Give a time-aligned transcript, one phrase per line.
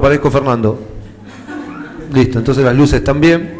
[0.00, 0.78] Parezco Fernando.
[2.12, 3.58] Listo, entonces las luces bien.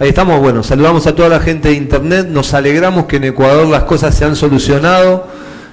[0.00, 3.66] Ahí estamos, bueno, saludamos a toda la gente de internet, nos alegramos que en Ecuador
[3.66, 5.26] las cosas se han solucionado,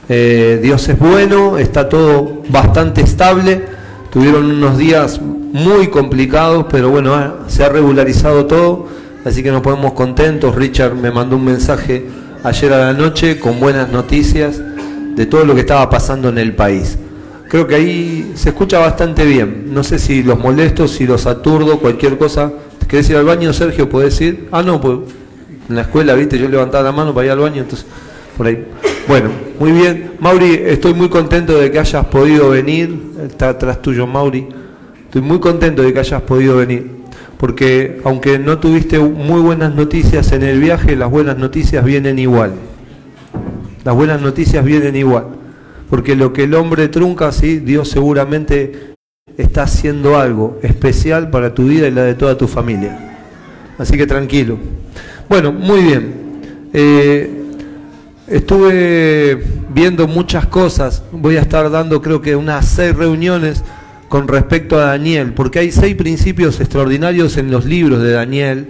[0.09, 3.63] eh, Dios es bueno, está todo bastante estable,
[4.11, 8.87] tuvieron unos días muy complicados, pero bueno, ah, se ha regularizado todo,
[9.25, 12.07] así que nos ponemos contentos, Richard me mandó un mensaje
[12.43, 14.59] ayer a la noche con buenas noticias
[15.15, 16.97] de todo lo que estaba pasando en el país.
[17.49, 19.73] Creo que ahí se escucha bastante bien.
[19.73, 22.51] No sé si los molesto, si los aturdo, cualquier cosa.
[22.87, 23.89] ¿Querés ir al baño, Sergio?
[23.89, 24.47] ¿Podés ir?
[24.51, 24.99] Ah, no, pues
[25.67, 27.87] en la escuela, viste, yo levantaba la mano para ir al baño, entonces
[28.37, 28.65] por ahí.
[29.07, 30.11] Bueno, muy bien.
[30.19, 33.13] Mauri, estoy muy contento de que hayas podido venir.
[33.25, 34.47] Está atrás tuyo, Mauri.
[35.05, 36.91] Estoy muy contento de que hayas podido venir.
[37.37, 42.53] Porque aunque no tuviste muy buenas noticias en el viaje, las buenas noticias vienen igual.
[43.83, 45.27] Las buenas noticias vienen igual.
[45.89, 48.95] Porque lo que el hombre trunca, sí, Dios seguramente
[49.37, 53.17] está haciendo algo especial para tu vida y la de toda tu familia.
[53.77, 54.57] Así que tranquilo.
[55.27, 56.13] Bueno, muy bien.
[56.73, 57.29] Eh,
[58.27, 61.03] estuve viendo muchas cosas.
[61.11, 63.63] Voy a estar dando creo que unas seis reuniones
[64.07, 68.69] con respecto a Daniel, porque hay seis principios extraordinarios en los libros de Daniel,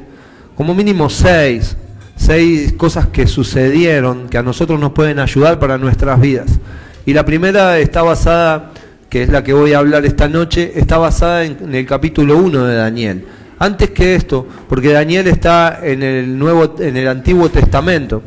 [0.55, 1.75] como mínimo seis,
[2.15, 6.59] seis cosas que sucedieron que a nosotros nos pueden ayudar para nuestras vidas.
[7.05, 8.71] Y la primera está basada,
[9.09, 12.65] que es la que voy a hablar esta noche, está basada en, el capítulo 1
[12.65, 13.25] de Daniel.
[13.59, 18.23] Antes que esto, porque Daniel está en el nuevo en el Antiguo Testamento.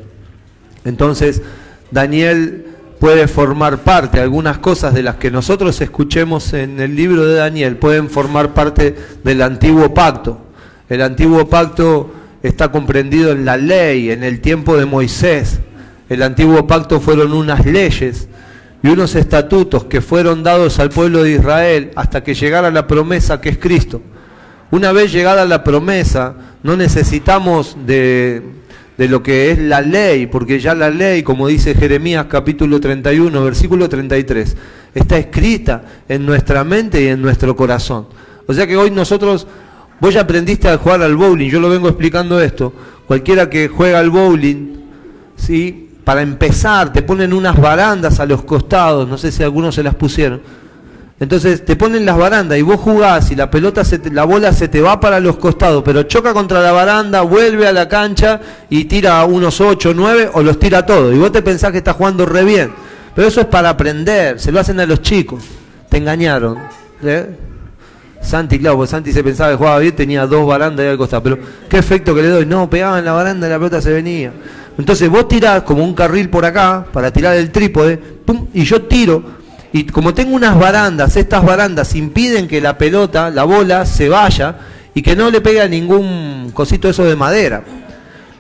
[0.84, 1.42] Entonces,
[1.90, 2.66] Daniel
[3.00, 7.76] puede formar parte, algunas cosas de las que nosotros escuchemos en el libro de Daniel
[7.76, 10.38] pueden formar parte del antiguo pacto.
[10.88, 12.12] El antiguo pacto
[12.44, 15.58] está comprendido en la ley, en el tiempo de Moisés.
[16.08, 18.28] El antiguo pacto fueron unas leyes
[18.82, 23.40] y unos estatutos que fueron dados al pueblo de Israel hasta que llegara la promesa
[23.40, 24.00] que es Cristo.
[24.70, 28.42] Una vez llegada la promesa, no necesitamos de,
[28.96, 33.42] de, lo que es la ley, porque ya la ley, como dice Jeremías capítulo 31,
[33.42, 34.56] versículo 33,
[34.94, 38.06] está escrita en nuestra mente y en nuestro corazón.
[38.46, 39.46] O sea que hoy nosotros,
[40.00, 42.72] vos ya aprendiste a jugar al bowling, yo lo vengo explicando esto,
[43.06, 44.76] cualquiera que juega al bowling,
[45.36, 45.87] ¿sí?
[46.08, 49.94] Para empezar, te ponen unas barandas a los costados, no sé si algunos se las
[49.94, 50.40] pusieron.
[51.20, 54.68] Entonces te ponen las barandas y vos jugás y la pelota, se la bola se
[54.68, 58.86] te va para los costados, pero choca contra la baranda, vuelve a la cancha y
[58.86, 61.14] tira unos 8, 9 o los tira todos.
[61.14, 62.72] Y vos te pensás que estás jugando re bien.
[63.14, 65.44] Pero eso es para aprender, se lo hacen a los chicos.
[65.90, 66.56] Te engañaron.
[67.02, 67.26] ¿eh?
[68.22, 71.22] Santi, claro, porque Santi se pensaba que jugaba bien, tenía dos barandas ahí al costado.
[71.22, 71.38] Pero,
[71.68, 72.46] ¿qué efecto que le doy?
[72.46, 74.32] No, pegaba en la baranda y la pelota se venía.
[74.78, 78.00] Entonces vos tirás como un carril por acá para tirar el trípode,
[78.54, 79.24] y yo tiro,
[79.72, 84.56] y como tengo unas barandas, estas barandas impiden que la pelota, la bola, se vaya
[84.94, 87.64] y que no le pegue a ningún cosito eso de madera.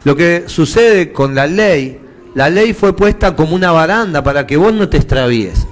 [0.04, 2.00] Lo que sucede con la ley,
[2.34, 5.66] la ley fue puesta como una baranda para que vos no te extravíes.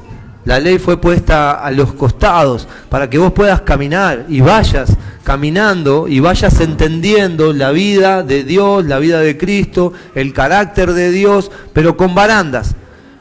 [0.46, 6.06] La ley fue puesta a los costados para que vos puedas caminar y vayas caminando
[6.06, 11.50] y vayas entendiendo la vida de Dios, la vida de Cristo, el carácter de Dios,
[11.72, 12.76] pero con barandas.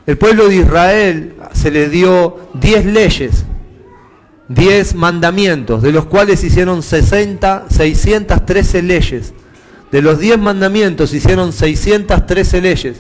[0.06, 3.44] El pueblo de Israel se le dio 10 leyes,
[4.50, 9.34] 10 mandamientos, de los cuales hicieron 60, 613 leyes.
[9.92, 12.98] De los 10 mandamientos hicieron 613 leyes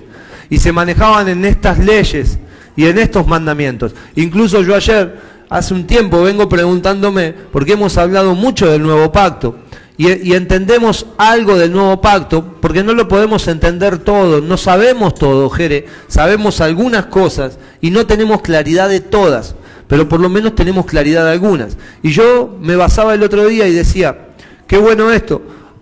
[0.50, 2.40] y se manejaban en estas leyes
[2.75, 3.94] y en estos mandamientos.
[4.16, 5.19] Incluso yo ayer,
[5.50, 9.56] hace un tiempo, vengo preguntándome, porque hemos hablado mucho del nuevo pacto,
[9.97, 15.50] y, entendemos algo del nuevo pacto, porque no lo podemos entender todo, no sabemos todo,
[15.50, 19.56] Jere, sabemos algunas cosas y no tenemos claridad de todas,
[19.88, 21.78] pero por lo menos tenemos claridad de algunas.
[22.03, 24.31] Y yo me basaba el otro día y decía,
[24.68, 25.42] qué bueno esto,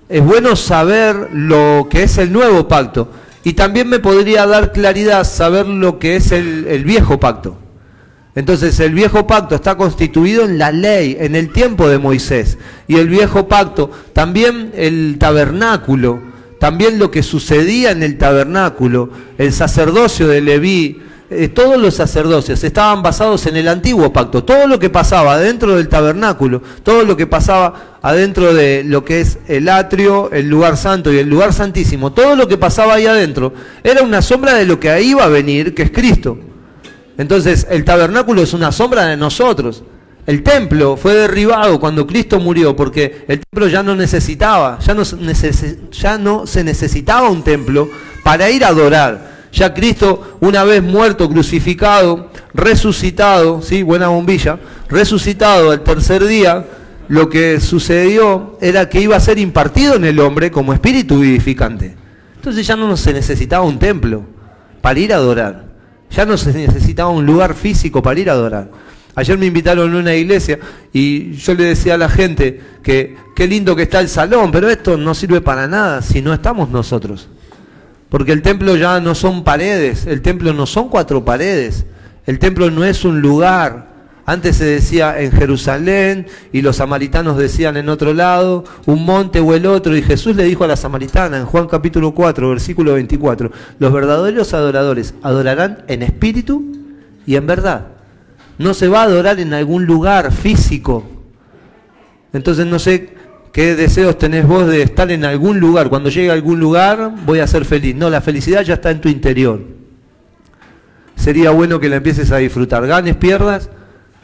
[0.09, 3.09] es bueno saber lo que es el nuevo pacto,
[3.43, 7.57] y también me podría dar claridad saber lo que es el, viejo pacto.
[8.35, 12.57] Entonces el viejo pacto está constituido en la ley, en el tiempo de Moisés.
[12.87, 16.21] Y el viejo pacto, también el tabernáculo,
[16.59, 22.63] también lo que sucedía en el tabernáculo, el sacerdocio de Leví, eh, todos los sacerdocios
[22.63, 24.43] estaban basados en el antiguo pacto.
[24.43, 29.21] Todo lo que pasaba dentro del tabernáculo, todo lo que pasaba adentro de lo que
[29.21, 33.07] es el atrio, el lugar santo y el lugar santísimo, todo lo que pasaba ahí
[33.07, 33.53] adentro
[33.83, 36.37] era una sombra de lo que ahí iba a venir, que es Cristo.
[37.17, 39.83] Entonces el tabernáculo es una sombra de nosotros.
[40.25, 44.95] El templo fue derribado cuando Cristo murió porque el templo ya no necesitaba, ya
[45.91, 47.89] ya no se necesitaba un templo
[48.23, 53.83] para ir a adorar ya Cristo, una vez muerto, crucificado, resucitado, ¿sí?
[53.83, 54.59] buena bombilla,
[54.89, 56.65] resucitado al tercer día,
[57.07, 61.95] lo que sucedió era que iba a ser impartido en el hombre como espíritu vivificante.
[62.35, 64.23] Entonces ya no se necesitaba un templo
[64.81, 65.65] para ir a adorar.
[66.09, 68.71] Ya no se necesitaba un lugar físico para ir a adorar.
[69.15, 70.57] Ayer me invitaron a una iglesia
[70.91, 74.69] y yo le decía a la gente que qué lindo que está el salón, pero
[74.69, 77.29] esto no sirve para nada si no estamos nosotros.
[78.13, 81.87] Porque el templo ya no son paredes, el templo no son cuatro paredes,
[82.27, 83.87] el templo no es un lugar.
[84.27, 89.55] Antes se decía en Jerusalén y los samaritanos decían en otro lado, un monte o
[89.55, 89.97] el otro.
[89.97, 93.49] Y Jesús le dijo a la samaritana en Juan capítulo 4, versículo 24,
[93.79, 96.63] los verdaderos adoradores adorarán en espíritu
[97.25, 97.87] y en verdad.
[98.59, 101.03] No se va a adorar en algún lugar físico.
[102.31, 103.15] Entonces no sé
[103.53, 105.87] ¿Qué deseos tenés vos de estar en algún lugar?
[105.87, 107.95] Cuando llegue a algún lugar voy a ser feliz.
[107.95, 109.61] No, la felicidad ya está en tu interior.
[111.15, 112.87] Sería bueno que la empieces a disfrutar.
[112.87, 113.69] Ganes, pierdas,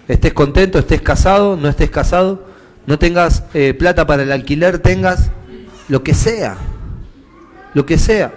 [0.07, 2.43] estés contento, estés casado, no estés casado,
[2.87, 5.29] no tengas eh, plata para el alquiler, tengas
[5.89, 6.57] lo que sea.
[7.75, 8.33] Lo que sea.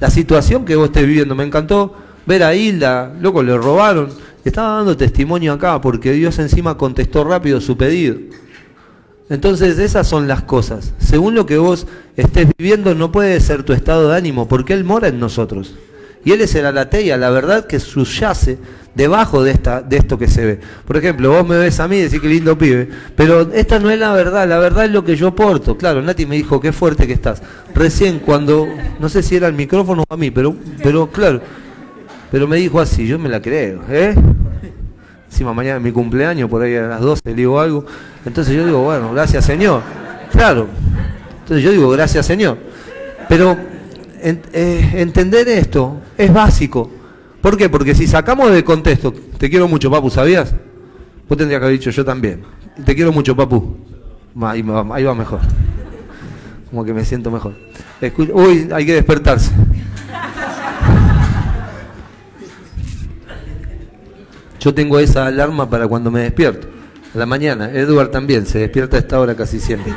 [0.00, 1.36] La situación que vos estés viviendo.
[1.36, 1.94] Me encantó
[2.26, 4.08] ver a Hilda, loco, le robaron.
[4.44, 8.16] Estaba dando testimonio acá porque Dios encima contestó rápido su pedido.
[9.30, 10.92] Entonces esas son las cosas.
[10.98, 11.86] Según lo que vos
[12.16, 15.74] estés viviendo no puede ser tu estado de ánimo, porque Él mora en nosotros.
[16.24, 18.58] Y Él es el alateia, la verdad que subyace
[18.94, 20.60] debajo de, esta, de esto que se ve.
[20.84, 23.88] Por ejemplo, vos me ves a mí y decís que lindo pibe, pero esta no
[23.88, 25.78] es la verdad, la verdad es lo que yo porto.
[25.78, 27.40] Claro, Nati me dijo, qué fuerte que estás.
[27.72, 28.66] Recién cuando,
[28.98, 31.40] no sé si era el micrófono o a mí, pero, pero claro,
[32.32, 34.14] pero me dijo así, yo me la creo, ¿eh?
[35.30, 37.84] Encima mañana es mi cumpleaños, por ahí a las 12 le digo algo.
[38.26, 39.82] Entonces yo digo, bueno, gracias Señor.
[40.32, 40.66] Claro.
[41.40, 42.58] Entonces yo digo, gracias Señor.
[43.28, 43.56] Pero
[44.22, 46.90] eh, entender esto es básico.
[47.40, 47.68] ¿Por qué?
[47.68, 50.54] Porque si sacamos de contexto, te quiero mucho, papu, ¿sabías?
[51.28, 52.42] Vos tendrías que haber dicho yo también.
[52.84, 53.76] Te quiero mucho, papu.
[54.42, 55.40] Ahí va, mejor.
[56.68, 57.54] Como que me siento mejor.
[58.34, 59.50] Uy, hay que despertarse.
[64.60, 66.68] Yo tengo esa alarma para cuando me despierto.
[67.14, 67.70] A la mañana.
[67.70, 69.92] Edward también se despierta a esta hora casi siempre.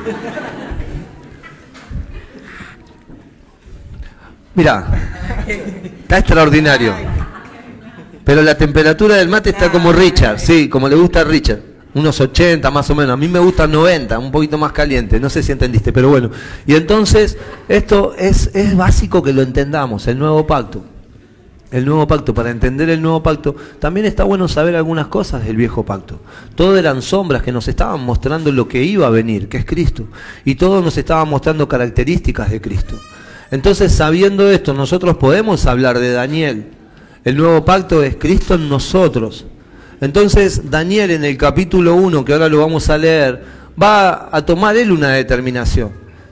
[4.56, 4.88] Mira,
[6.02, 6.94] está extraordinario.
[8.24, 11.60] Pero la temperatura del mate está como Richard, sí, como le gusta a Richard.
[11.94, 13.14] Unos 80 más o menos.
[13.14, 15.20] A mí me gusta 90, un poquito más caliente.
[15.20, 16.32] No sé si entendiste, pero bueno.
[16.66, 17.38] Y entonces,
[17.68, 20.93] esto es, es básico que lo entendamos, el nuevo pacto
[21.74, 25.56] el nuevo pacto, para entender el nuevo pacto, también está bueno saber algunas cosas del
[25.56, 26.20] viejo pacto.
[26.54, 30.06] Todo eran sombras que nos estaban mostrando lo que iba a venir, que es Cristo.
[30.46, 32.96] Y todo nos estaba mostrando características de Cristo.
[33.50, 36.68] Entonces, sabiendo esto, nosotros podemos hablar de Daniel.
[37.24, 39.48] El nuevo pacto es Cristo en nosotros.
[40.00, 43.44] Entonces, Daniel en el capítulo 1, que ahora lo vamos a leer,
[43.82, 45.90] va a tomar él una determinación.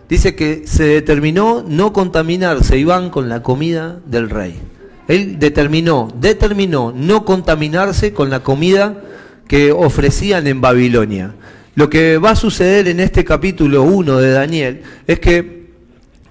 [0.08, 4.71] Dice que se determinó no contaminarse, iban con la comida del rey.
[5.12, 9.02] Él determinó, determinó no contaminarse con la comida
[9.46, 11.34] que ofrecían en Babilonia.
[11.76, 15.68] Lo que va a suceder en este capítulo 1 de Daniel es que,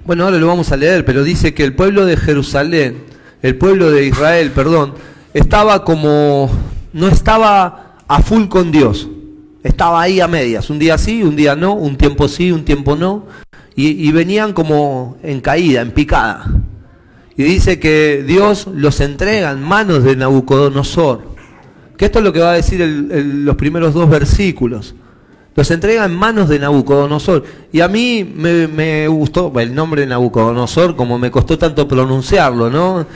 [0.07, 3.05] bueno, ahora lo vamos a leer, pero dice que el pueblo de Jerusalén,
[3.43, 4.95] el pueblo de Israel, perdón,
[5.35, 6.51] estaba como,
[6.95, 9.09] no estaba a full con Dios,
[9.63, 12.97] estaba ahí a medias, un día sí, un día no, un tiempo sí, un tiempo
[12.97, 13.27] no,
[13.77, 16.47] y, y venían como en caída, en picada
[17.37, 21.23] y dice que Dios los entrega en manos de Nabucodonosor.
[21.97, 24.95] Que esto es lo que va a decir los primeros dos versículos.
[25.55, 27.45] Los entrega en manos de Nabucodonosor.
[27.73, 33.07] Y a mí me, gustó el nombre de Nabucodonosor, como me costó tanto pronunciarlo, ¿no?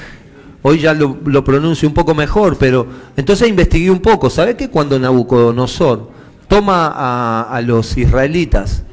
[0.62, 4.30] Hoy ya lo, pronuncio un poco mejor, pero entonces investigué un poco.
[4.30, 6.11] ¿Sabe que cuando Nabucodonosor
[6.49, 8.85] toma a los israelitas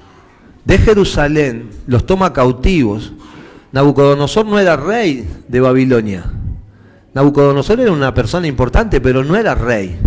[0.65, 3.13] de Jerusalén, los toma cautivos,
[3.71, 6.25] Nabucodonosor no era rey de Babilonia.
[7.13, 9.97] Nabucodonosor era una persona importante, pero no era rey.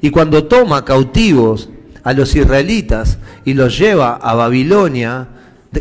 [0.00, 1.70] Y cuando toma cautivos
[2.02, 5.28] a los israelitas y los lleva a Babilonia,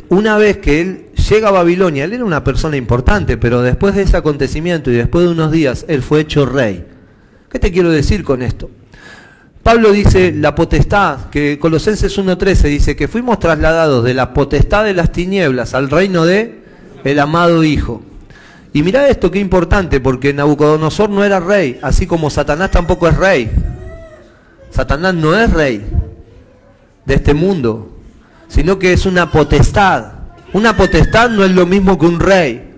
[0.09, 4.03] una vez que él llega a Babilonia, él era una persona importante, pero después de
[4.03, 6.85] ese acontecimiento y después de unos días, él fue hecho rey.
[7.49, 8.69] ¿Qué te quiero decir con esto?
[9.63, 14.93] Pablo dice la potestad, que Colosenses 1.13 dice que fuimos trasladados de la potestad de
[14.93, 16.64] las tinieblas al reino de
[17.05, 18.01] el amado Hijo.
[18.73, 23.15] Y mirá esto qué importante, porque Nabucodonosor no era rey, así como Satanás tampoco es
[23.15, 23.49] rey.
[24.69, 25.85] Satanás no es rey
[27.05, 27.97] de este mundo,
[28.49, 30.13] sino que es una potestad.
[30.51, 32.73] Una potestad no es lo mismo que un rey.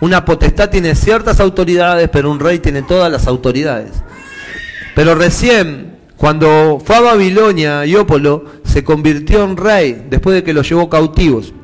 [0.00, 3.90] Una potestad tiene ciertas autoridades, pero un rey tiene todas las autoridades.
[4.94, 10.60] Pero recién, Cuando fue a Babilonia, Iópolo se convirtió en rey después de que lo
[10.60, 11.54] llevó cautivos.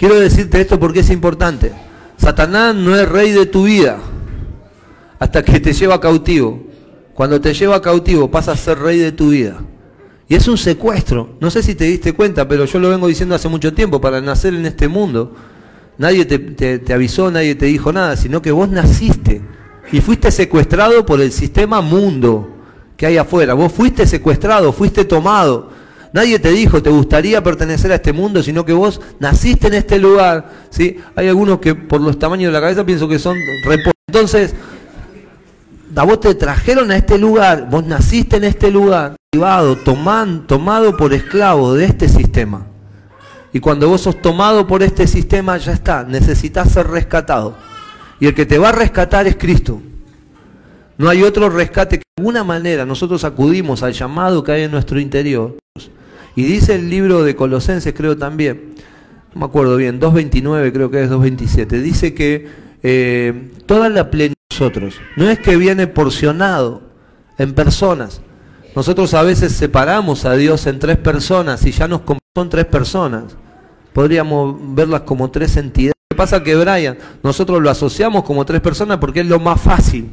[0.00, 1.72] Quiero decirte esto porque es importante.
[2.16, 3.98] Satanás no es rey de tu vida
[5.18, 6.58] hasta que te lleva cautivo.
[7.12, 9.60] Cuando te lleva cautivo pasa a ser rey de tu vida.
[10.26, 11.36] Y es un secuestro.
[11.38, 14.22] No sé si te diste cuenta, pero yo lo vengo diciendo hace mucho tiempo, para
[14.22, 15.34] nacer en este mundo.
[15.98, 19.42] Nadie te, avisó, nadie te dijo nada, sino que vos naciste
[19.92, 22.48] y fuiste secuestrado por el sistema mundo
[22.96, 23.52] que hay afuera.
[23.52, 25.78] Vos fuiste secuestrado, fuiste tomado.
[26.12, 29.98] Nadie te dijo, te gustaría pertenecer a este mundo, sino que vos naciste en este
[29.98, 30.50] lugar.
[30.70, 30.98] ¿sí?
[31.14, 33.36] Hay algunos que por los tamaños de la cabeza pienso que son
[34.08, 34.54] Entonces,
[35.94, 41.12] a vos te trajeron a este lugar, vos naciste en este lugar, privado, tomado por
[41.12, 42.66] esclavo de este sistema.
[43.52, 47.56] Y cuando vos sos tomado por este sistema, ya está, necesitas ser rescatado.
[48.20, 49.80] Y el que te va a rescatar es Cristo.
[50.98, 54.70] No hay otro rescate que de alguna manera nosotros acudimos al llamado que hay en
[54.70, 55.56] nuestro interior.
[56.36, 58.74] Y dice el libro de Colosenses, creo también,
[59.34, 62.48] no me acuerdo bien, 2.29 creo que es 2.27, dice que
[62.82, 66.82] eh, toda la plenitud de nosotros, no es que viene porcionado
[67.38, 68.20] en personas.
[68.74, 72.02] Nosotros a veces separamos a Dios en tres personas y ya nos
[72.36, 73.36] son tres personas.
[73.92, 75.94] Podríamos verlas como tres entidades.
[76.10, 79.60] Lo que pasa que Brian, nosotros lo asociamos como tres personas porque es lo más
[79.60, 80.12] fácil.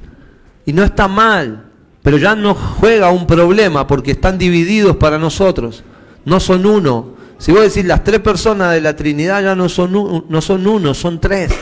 [0.65, 1.65] Y no está mal,
[2.01, 5.83] pero ya no juega un problema porque están divididos para nosotros.
[6.27, 7.15] No son uno.
[7.37, 10.93] Si vos decís las tres personas de la Trinidad ya no son, no son uno,
[10.93, 11.53] son tres.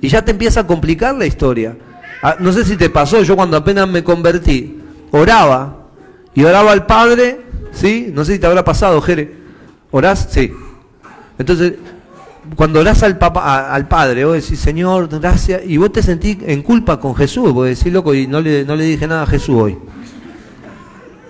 [0.00, 1.76] Y ya te empieza a complicar la historia.
[2.22, 5.88] Ah, no sé si te pasó, yo cuando apenas me convertí, oraba.
[6.32, 8.10] Y oraba al Padre, ¿sí?
[8.14, 9.30] No sé si te habrá pasado, Jere.
[9.90, 10.28] ¿Orás?
[10.30, 10.50] Sí.
[11.38, 11.74] Entonces,
[12.56, 16.98] cuando orás al, al Padre, vos decís, Señor, gracias, y vos te sentís en culpa
[16.98, 19.76] con Jesús, vos decís, loco, y no le, no le dije nada a Jesús hoy.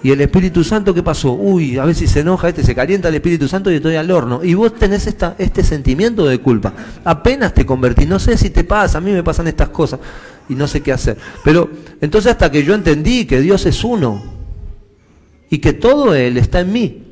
[0.04, 1.32] Y el Espíritu Santo, ¿qué pasó?
[1.32, 4.10] Uy, a ver si se enoja este, se calienta el Espíritu Santo y estoy al
[4.10, 4.44] horno.
[4.44, 6.74] Y vos tenés esta, este sentimiento de culpa.
[7.04, 10.00] Apenas te convertís, no sé si te pasa, a mí me pasan estas cosas
[10.46, 11.16] y no sé qué hacer.
[11.42, 11.70] Pero
[12.02, 14.22] entonces hasta que yo entendí que Dios es uno
[15.48, 17.04] y que todo Él está en mí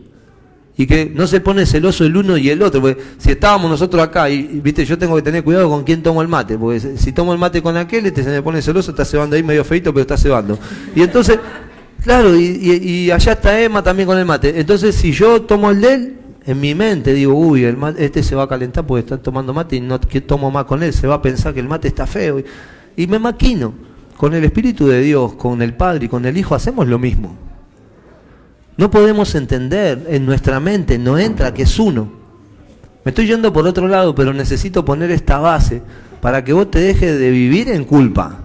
[0.77, 4.03] y que no se pone celoso el uno y el otro, porque si estábamos nosotros
[4.03, 7.13] acá, y, viste, yo tengo que tener cuidado con quién tomo el mate, porque si
[7.13, 9.93] tomo el mate con aquel, este se me pone celoso, está cebando ahí medio feito,
[9.93, 10.59] pero está cebando.
[10.95, 11.39] Y entonces,
[12.03, 14.59] claro, y, allá está Emma también con el mate.
[14.59, 17.65] Entonces, si yo tomo el de él, en mi mente digo, uy,
[17.99, 20.93] este se va a calentar porque está tomando mate y no tomo más con él,
[20.93, 22.43] se va a pensar que el mate está feo.
[22.97, 23.75] Y me maquino.
[24.17, 27.37] Con el Espíritu de Dios, con el Padre y con el Hijo hacemos lo mismo.
[28.77, 32.13] No podemos entender, en nuestra mente no entra que es uno.
[33.05, 35.83] Me estoy yendo por otro lado, pero necesito poner esta base
[36.21, 38.42] para que vos te dejes de vivir en culpa.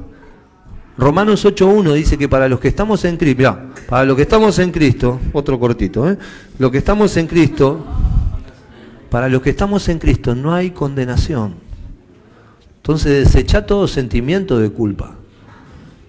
[0.98, 3.56] Romanos 8.1 dice que para los que estamos en Cristo,
[3.88, 6.18] para los que estamos en Cristo, otro cortito, ¿eh?
[6.58, 7.86] los que estamos en Cristo,
[9.12, 11.56] para los que estamos en Cristo no hay condenación.
[12.78, 15.14] Entonces desecha todo sentimiento de culpa.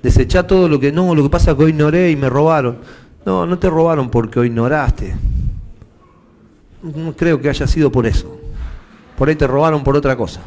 [0.02, 2.78] Desecha todo lo que no, lo que pasa que hoy ignoré y me robaron.
[3.26, 5.14] No, no te robaron porque ignoraste.
[6.83, 8.40] No creo que haya sido por eso.
[9.18, 10.40] Por ahí te robaron por otra cosa.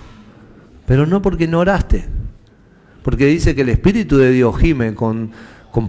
[0.88, 2.21] Pero no porque ignoraste.
[3.04, 5.32] Porque dice que el Espíritu de Dios gime con,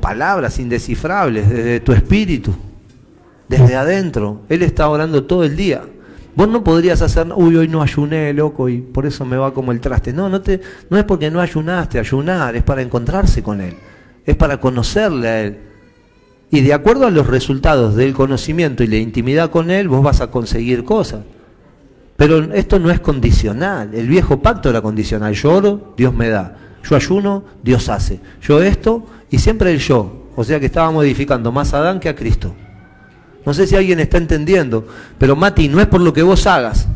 [0.00, 2.54] palabras indescifrables desde tu espíritu,
[3.48, 4.42] desde adentro.
[4.48, 5.82] Él está orando todo el día.
[6.34, 9.70] Vos no podrías hacer, uy, hoy no ayuné, loco, y por eso me va como
[9.72, 10.12] el traste.
[10.12, 13.74] No, no, te, no es porque no ayunaste, ayunar es para encontrarse con Él,
[14.24, 15.58] es para conocerle a Él,
[16.52, 20.20] y de acuerdo a los resultados del conocimiento y la intimidad con Él, vos vas
[20.20, 21.20] a conseguir cosas.
[22.16, 23.94] Pero esto no es condicional.
[23.94, 25.32] El viejo pacto era condicional.
[25.32, 26.58] Yo oro, Dios me da.
[26.88, 28.20] Yo ayuno, Dios hace.
[28.42, 30.30] Yo esto, y siempre el yo.
[30.34, 32.54] O sea que estaba modificando más a Adán que a Cristo.
[33.44, 34.86] No sé si alguien está entendiendo,
[35.18, 36.86] pero Mati, no es por lo que vos hagas.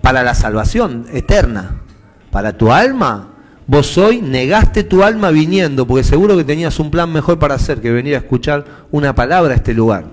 [0.00, 1.82] Para la salvación eterna.
[2.30, 3.36] Para tu alma,
[3.68, 7.80] Vos hoy negaste tu alma viniendo, porque seguro que tenías un plan mejor para hacer
[7.80, 10.04] que venir a escuchar una palabra a este lugar.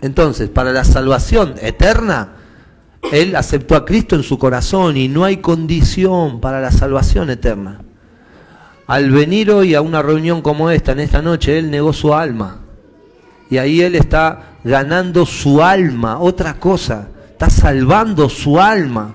[0.00, 2.34] Entonces, para la salvación eterna,
[3.12, 7.80] Él aceptó a Cristo en su corazón y no hay condición para la salvación eterna.
[8.86, 12.58] Al venir hoy a una reunión como esta, en esta noche, Él negó su alma.
[13.48, 19.14] Y ahí Él está ganando su alma, otra cosa, está salvando su alma.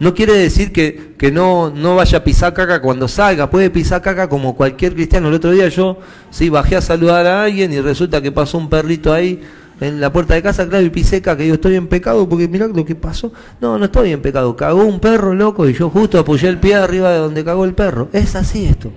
[0.00, 4.00] No quiere decir que, que no, no, vaya a pisar caca cuando salga, puede pisar
[4.00, 5.28] caca como cualquier cristiano.
[5.28, 5.98] El otro día yo
[6.30, 9.40] sí bajé a saludar a alguien y resulta que pasó un perrito ahí
[9.80, 12.66] en la puerta de casa, claro, y caca, y yo estoy en pecado porque mirá
[12.66, 13.32] lo que pasó.
[13.60, 16.74] No, no estoy en pecado, cagó un perro loco y yo justo apoyé el pie
[16.74, 18.08] arriba de donde cagó el perro.
[18.12, 18.90] Es así esto.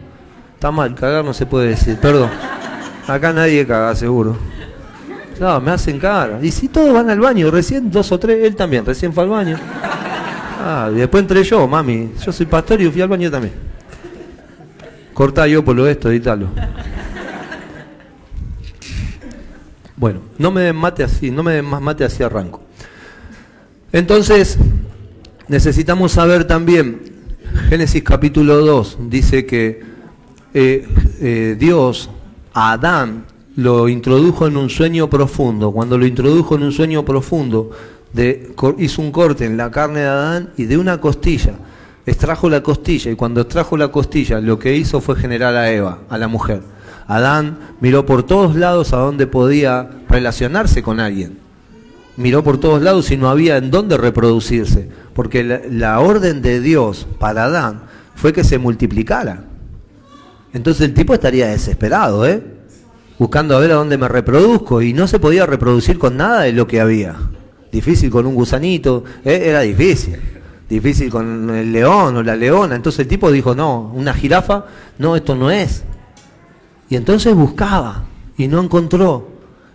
[0.55, 2.29] Está mal, cagar no se puede decir, perdón.
[3.07, 4.37] Acá nadie caga, seguro.
[5.39, 6.39] No, me hacen cara.
[6.41, 9.29] Y si todos van al baño, recién dos o tres, él también, recién fue al
[9.29, 9.57] baño.
[10.63, 12.11] Ah, y después entré yo, mami.
[12.23, 13.53] Yo soy pastor y fui al baño también.
[15.13, 16.47] Cortá yo por lo esto, editalo.
[20.01, 22.59] Bueno, no me den mate así, no me den más mate así arranco.
[23.91, 24.57] Entonces,
[25.47, 27.03] necesitamos saber también,
[27.69, 29.83] Génesis capítulo 2 dice que
[30.55, 30.87] eh,
[31.19, 32.09] eh, Dios
[32.51, 35.71] a Adán lo introdujo en un sueño profundo.
[35.71, 37.69] Cuando lo introdujo en un sueño profundo,
[38.11, 41.53] de, hizo un corte en la carne de Adán y de una costilla
[42.07, 45.99] extrajo la costilla y cuando extrajo la costilla lo que hizo fue generar a Eva,
[46.09, 46.63] a la mujer.
[47.11, 51.39] Adán miró por todos lados a donde podía relacionarse con alguien.
[52.15, 57.07] Miró por todos lados y no había en dónde reproducirse, porque la, orden de Dios
[57.19, 57.81] para Adán
[58.15, 59.43] fue que se multiplicara.
[60.53, 62.41] Entonces el tipo estaría desesperado, ¿eh?
[63.19, 66.53] buscando a ver a dónde me reproduzco y no se podía reproducir con nada de
[66.53, 67.17] lo que había.
[67.73, 69.43] Difícil con un gusanito, ¿eh?
[69.47, 70.15] era difícil.
[70.69, 72.73] Difícil con el león o la leona.
[72.73, 74.65] Entonces el tipo dijo, no, una jirafa,
[74.97, 75.83] no, esto no es.
[76.91, 78.03] Y entonces buscaba
[78.37, 79.29] y no encontró.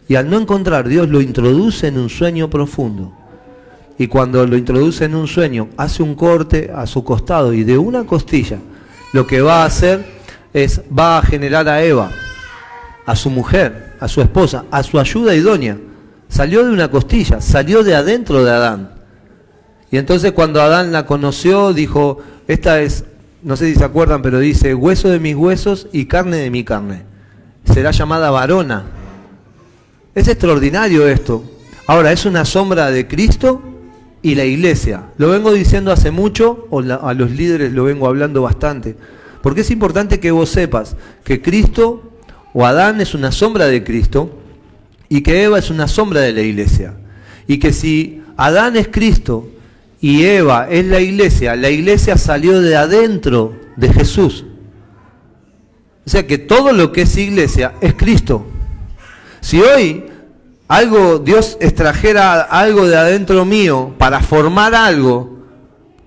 [0.07, 3.11] Y al no encontrar, Dios lo introduce en un sueño profundo.
[3.97, 7.79] Y cuando lo introduce en un sueño, hace un corte a su costado y de
[7.79, 8.59] una costilla,
[9.15, 10.05] lo que va a hacer
[10.53, 12.11] es, va a generar a Eva,
[13.07, 15.79] a su mujer, a su esposa, a su ayuda idónea.
[16.29, 18.91] Salió de una costilla, salió de adentro de Adán.
[19.91, 23.07] Y entonces cuando Adán la conoció, dijo, esta es,
[23.47, 26.65] no sé si se acuerdan, pero dice, hueso de mis huesos y carne de mi
[26.65, 27.05] carne.
[27.63, 28.87] Será llamada varona.
[30.17, 31.45] Es extraordinario esto.
[31.87, 33.63] Ahora, es una sombra de Cristo
[34.21, 35.11] y la iglesia.
[35.17, 38.97] Lo vengo diciendo hace mucho, o a los líderes lo vengo hablando bastante.
[39.43, 42.03] Porque es importante que vos sepas que Cristo
[42.53, 44.41] o Adán es una sombra de Cristo
[45.09, 46.95] y que Eva es una sombra de la iglesia.
[47.47, 49.47] Y que si Adán es Cristo
[50.07, 54.45] y Eva es la iglesia, la iglesia salió de adentro de Jesús.
[56.07, 58.47] O sea que todo lo que es iglesia es Cristo.
[59.41, 60.05] Si hoy
[60.69, 65.41] algo, Dios extrajera algo de adentro mío para formar algo,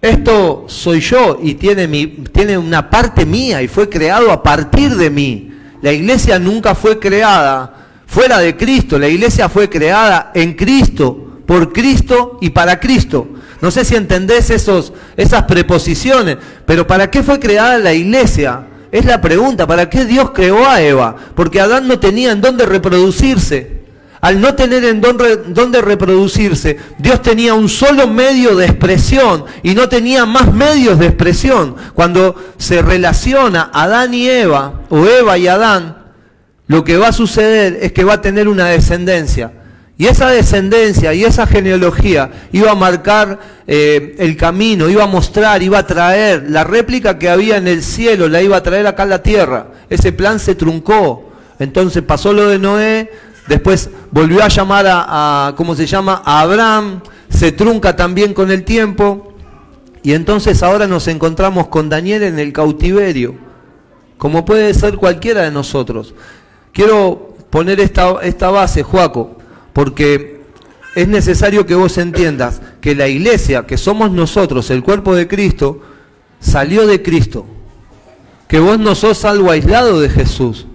[0.02, 4.96] esto soy yo y tiene, mi, tiene una parte mía y fue creado a partir
[4.96, 5.52] de mí.
[5.82, 11.74] La iglesia nunca fue creada fuera de Cristo, la iglesia fue creada en Cristo, por
[11.74, 13.28] Cristo y para Cristo.
[13.62, 18.68] No sé si entendés esos, esas preposiciones, pero ¿para qué fue creada la iglesia?
[18.92, 21.16] Es la pregunta, ¿para qué Dios creó a Eva?
[21.36, 23.80] Porque Adán no tenía en dónde reproducirse.
[24.22, 29.88] Al no tener en dónde, reproducirse, Dios tenía un solo medio de expresión y no
[29.88, 31.76] tenía más medios de expresión.
[31.94, 36.00] Cuando se relaciona Adán y Eva, o Eva y Adán,
[36.68, 39.54] lo que va a suceder es que va a tener una descendencia.
[40.00, 45.62] Y esa descendencia y esa genealogía iba a marcar eh, el camino, iba a mostrar,
[45.62, 49.04] iba a traer la réplica que había en el cielo, la iba a traer acá
[49.04, 49.68] a la tierra.
[49.92, 51.30] Ese plan se truncó.
[51.60, 53.12] Entonces pasó lo de Noé,
[53.50, 56.22] Después volvió a llamar a, ¿cómo se llama?
[56.24, 59.34] A Abraham, se trunca también con el tiempo.
[60.04, 63.36] Y entonces ahora nos encontramos con Daniel en el cautiverio,
[64.20, 66.14] como puede ser cualquiera de nosotros.
[66.72, 69.39] Quiero poner esta, esta base, Joaco,
[69.74, 70.42] porque
[70.96, 75.82] es necesario que vos entiendas que la iglesia, que somos nosotros, el cuerpo de Cristo,
[76.40, 77.46] salió de Cristo.
[78.48, 80.66] Que vos no sos algo aislado de Jesús.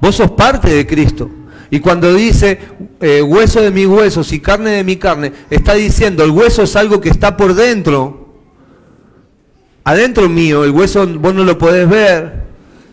[0.00, 1.30] Vos sos parte de Cristo.
[1.70, 2.58] Y cuando dice
[3.00, 6.76] eh, hueso de mis huesos y carne de mi carne, está diciendo el hueso es
[6.76, 8.34] algo que está por dentro.
[9.84, 12.42] Adentro mío, el hueso vos no lo podés ver.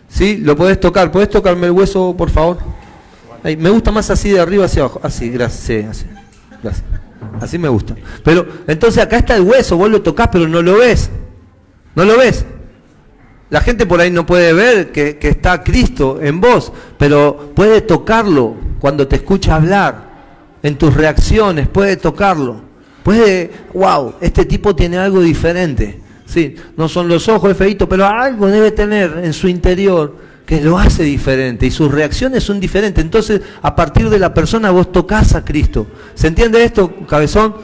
[0.08, 0.38] ¿Sí?
[0.38, 1.12] Lo podés tocar.
[1.12, 2.58] ¿Podés tocarme el hueso, por favor?
[3.42, 5.00] Me gusta más así de arriba hacia abajo.
[5.02, 5.88] Así, gracias.
[5.88, 6.06] así.
[7.40, 7.94] Así me gusta.
[8.24, 11.10] Pero entonces acá está el hueso, vos lo tocas, pero no lo ves.
[11.94, 12.44] No lo ves.
[13.50, 18.54] La gente por ahí no puede ver que, está Cristo en vos, pero puede tocarlo
[18.78, 20.08] cuando te escucha hablar,
[20.62, 22.60] en tus reacciones, puede tocarlo.
[23.02, 26.00] Puede, wow, este tipo tiene algo diferente.
[26.26, 30.14] Sí, no son los ojos, es feito, pero algo debe tener en su interior
[30.46, 33.04] que lo hace diferente y sus reacciones son diferentes.
[33.04, 35.86] Entonces, a partir de la persona vos tocas a Cristo.
[36.14, 37.54] ¿Se entiende esto, cabezón?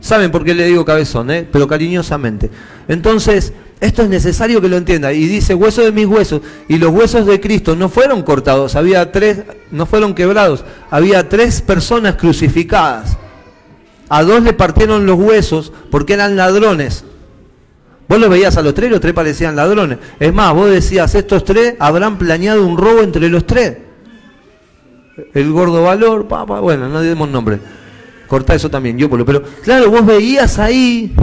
[0.00, 1.46] Saben por qué le digo cabezón, ¿eh?
[1.50, 2.50] pero cariñosamente.
[2.88, 5.12] Entonces, esto es necesario que lo entienda.
[5.12, 6.42] Y dice, hueso de mis huesos.
[6.68, 10.64] Y los huesos de Cristo no fueron cortados, había tres, no fueron quebrados.
[10.90, 13.16] Había tres personas crucificadas.
[14.08, 17.04] A dos le partieron los huesos porque eran ladrones.
[18.08, 19.98] Vos los veías a los tres los tres parecían ladrones.
[20.18, 23.78] Es más, vos decías, estos tres habrán planeado un robo entre los tres.
[25.34, 27.58] el gordo valor, papá, bueno, no demos nombre.
[28.26, 31.14] Corta eso también, yo Pero claro, vos veías ahí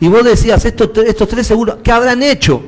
[0.00, 2.62] y vos decías, estos, estos tres seguros, ¿qué habrán hecho?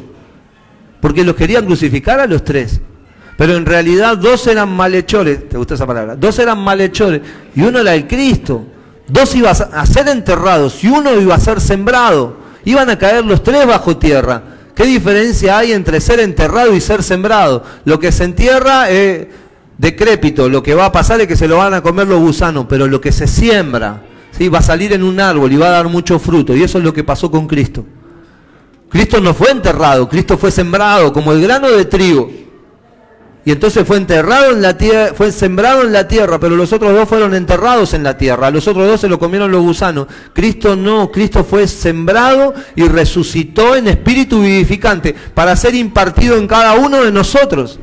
[1.01, 2.81] Porque los querían crucificar a los tres.
[3.37, 6.17] Pero en realidad dos eran malhechores, ¿te gusta esa palabra?
[6.17, 7.23] Dos eran malhechores
[7.55, 8.67] y uno era el Cristo.
[9.07, 12.48] Dos iban a ser enterrados y uno iba a ser sembrado.
[12.65, 14.43] Iban a caer los tres bajo tierra.
[14.75, 17.65] ¿Qué diferencia hay entre ser enterrado y ser sembrado?
[17.85, 19.27] Lo que se entierra es
[19.77, 22.67] decrépito, lo que va a pasar es que se lo van a comer los gusanos,
[22.69, 24.49] pero lo que se siembra, ¿sí?
[24.49, 26.55] va a salir en un árbol y va a dar mucho fruto.
[26.55, 27.85] Y eso es lo que pasó con Cristo.
[28.89, 32.31] Cristo no fue enterrado, Cristo fue sembrado como el grano de trigo.
[33.49, 36.93] Y entonces fue enterrado en la tierra, fue sembrado en la tierra, pero los otros
[36.93, 38.51] dos fueron enterrados en la tierra.
[38.51, 40.07] Los otros dos se lo comieron los gusanos.
[40.35, 46.75] Cristo no, Cristo fue sembrado y resucitó en espíritu vivificante para ser impartido en cada
[46.75, 47.81] uno de nosotros.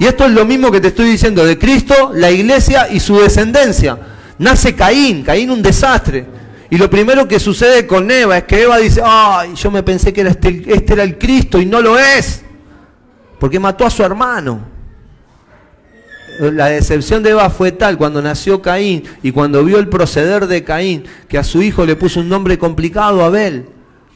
[0.00, 3.18] Y esto es lo mismo que te estoy diciendo de Cristo, la iglesia y su
[3.18, 3.98] descendencia.
[4.38, 6.24] Nace Caín, Caín un desastre.
[6.70, 10.14] Y lo primero que sucede con Eva es que Eva dice, ay, yo me pensé
[10.14, 12.40] que era este, este era el Cristo y no lo es,
[13.38, 14.74] porque mató a su hermano
[16.40, 20.64] la decepción de Eva fue tal cuando nació Caín y cuando vio el proceder de
[20.64, 23.66] Caín, que a su hijo le puso un nombre complicado, Abel.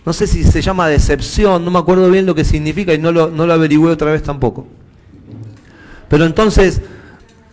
[0.04, 3.12] No sé si se llama decepción, no me acuerdo bien lo que significa y no
[3.12, 4.66] lo, no lo averigüé otra vez tampoco.
[6.08, 6.80] Pero entonces,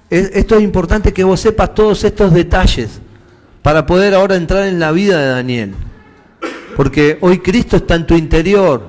[0.10, 3.01] esto es importante que vos sepas todos estos detalles
[3.62, 5.75] para poder ahora entrar en la vida de Daniel.
[6.75, 8.88] Porque hoy Cristo está en tu interior.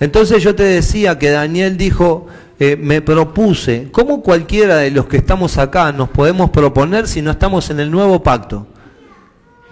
[0.00, 2.26] Entonces yo te decía que Daniel dijo,
[2.58, 7.30] eh, me propuse, ¿cómo cualquiera de los que estamos acá nos podemos proponer si no
[7.30, 8.66] estamos en el nuevo pacto?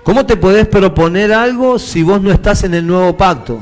[0.02, 3.58] ¿Cómo te podés proponer algo si vos no estás en el nuevo pacto?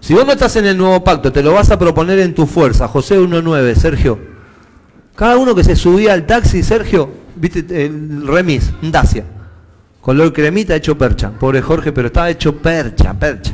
[0.00, 2.44] Si vos no estás en el nuevo pacto, te lo vas a proponer en tu
[2.44, 2.88] fuerza.
[2.88, 4.18] José 1.9, Sergio.
[5.14, 9.24] Cada uno que se subía al taxi, Sergio, viste, el remis, Dacia,
[10.00, 11.30] color cremita hecho percha.
[11.30, 13.52] Pobre Jorge, pero estaba hecho percha, percha,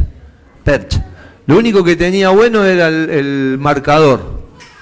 [0.64, 1.04] percha.
[1.44, 4.37] Lo único que tenía bueno era el marcador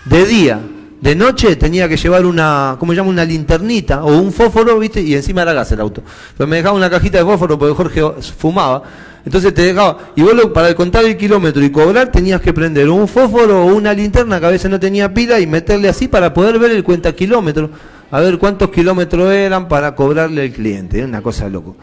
[0.06, 0.60] de día,
[1.00, 3.10] de noche tenía que llevar una, ¿cómo se llama?
[3.10, 5.02] Una linternita o un fósforo, ¿viste?
[5.02, 6.02] Y encima era gas el auto.
[6.36, 8.82] Pero me dejaba una cajita de fósforo porque Jorge fumaba.
[9.24, 13.08] Entonces te dejaba, y vos para contar el kilómetro y cobrar tenías que prender un
[13.08, 16.60] fósforo o una linterna que a veces no tenía pila y meterle así para poder
[16.60, 17.70] ver el cuenta kilómetro,
[18.12, 21.74] a ver cuántos kilómetros eran para cobrarle al cliente, una cosa loco.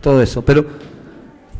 [0.00, 0.44] Todo eso.
[0.44, 0.66] Pero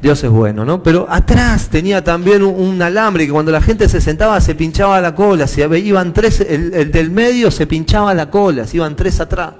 [0.00, 0.82] Dios es bueno, ¿no?
[0.82, 5.14] Pero atrás tenía también un, alambre que cuando la gente se sentaba se pinchaba la
[5.14, 9.54] cola, si iban tres, el, del medio se pinchaba la cola, si iban tres atrás.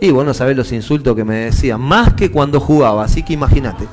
[0.00, 3.86] Y bueno, sabés los insultos que me decían, más que cuando jugaba, así que imagínate.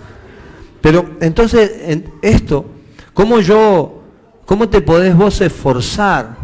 [0.81, 2.65] Pero entonces, en esto,
[3.13, 4.01] ¿cómo yo,
[4.45, 6.37] cómo te podés vos esforzar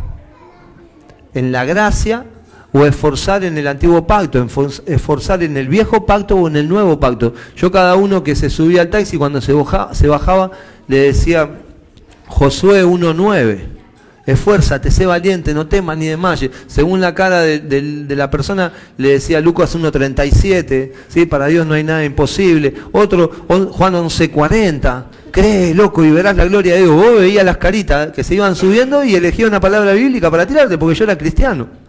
[1.33, 2.25] en la gracia
[2.73, 4.45] o esforzar en el antiguo pacto,
[4.87, 7.33] esforzar en el viejo pacto o en el nuevo pacto.
[7.55, 10.51] Yo cada uno que se subía al taxi cuando se bajaba,
[10.87, 11.49] le decía
[12.27, 13.59] Josué 1.9,
[14.25, 16.49] esfuérzate, sé valiente, no temas ni desmayes.
[16.65, 21.25] Según la cara de, la persona le decía Lucas 1.37, ¿sí?
[21.27, 22.73] para Dios no hay nada imposible.
[22.91, 26.95] Otro, Juan 11.40 cree, loco, y verás la gloria de Dios.
[26.95, 30.77] Vos veías las caritas que se iban subiendo y elegía una palabra bíblica para tirarte,
[30.77, 31.82] porque yo era cristiano.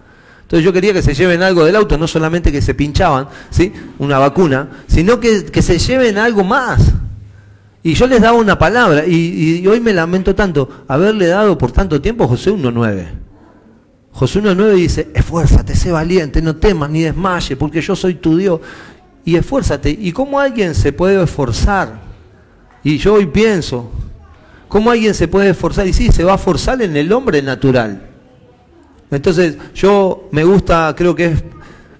[0.44, 3.72] Entonces yo quería que se lleven algo del auto, no solamente que se pinchaban, ¿sí?
[3.98, 6.92] Una vacuna, sino que, se lleven algo más.
[7.83, 11.98] Y yo les daba una palabra, y, hoy me lamento tanto haberle dado por tanto
[11.98, 13.07] tiempo José 1.9.
[14.12, 18.61] José 1.9 dice, esfuérzate, sé valiente, no temas ni desmaye, porque yo soy tu Dios.
[19.24, 19.90] Y esfuérzate.
[19.98, 22.00] ¿Y cómo alguien se puede esforzar?
[22.83, 23.90] Y yo hoy pienso,
[24.68, 25.88] ¿cómo alguien se puede esforzar?
[25.88, 28.13] Y sí, se va a forzar en el hombre natural.
[29.14, 31.44] Entonces, yo me gusta, creo que es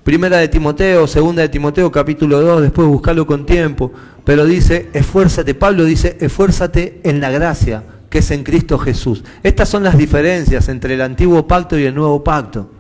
[0.05, 3.91] primera de Timoteo, segunda de Timoteo, capítulo 2, después buscarlo con tiempo,
[4.25, 9.25] pero dice, esfuérzate, Pablo dice, esfuérzate en la gracia que es en Cristo Jesús.
[9.43, 12.71] Estas son las diferencias entre el antiguo pacto y el nuevo pacto.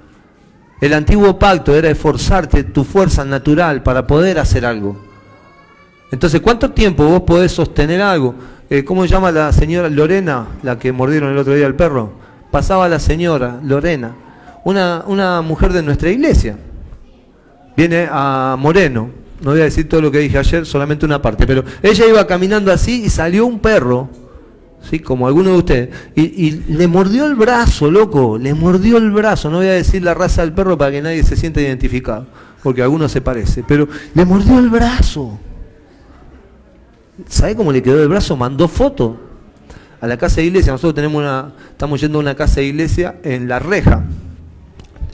[0.80, 4.96] El antiguo pacto era esforzarte tu fuerza natural para poder hacer algo.
[6.12, 8.34] Entonces, ¿cuánto tiempo vos podés sostener algo?
[8.70, 12.12] Eh, ¿Cómo llama la señora Lorena, la que mordieron el otro día al perro?
[12.50, 14.14] Pasaba la señora Lorena
[14.64, 16.56] una, una mujer de nuestra iglesia.
[17.76, 21.46] Viene a Moreno, no voy a decir todo lo que dije ayer, solamente una parte,
[21.46, 24.08] pero ella iba caminando así y salió un perro,
[24.88, 25.00] ¿sí?
[25.00, 29.58] como alguno de ustedes, y, le mordió el brazo, loco, le mordió el brazo, no
[29.58, 32.26] voy a decir la raza del perro para que nadie se sienta identificado,
[32.62, 35.38] porque a alguno se parece, pero le mordió el brazo.
[37.28, 38.36] ¿Sabe cómo le quedó el brazo?
[38.36, 39.16] Mandó foto
[40.00, 40.72] a la casa de iglesia.
[40.72, 44.02] Nosotros tenemos una, estamos yendo a una casa de iglesia en La Reja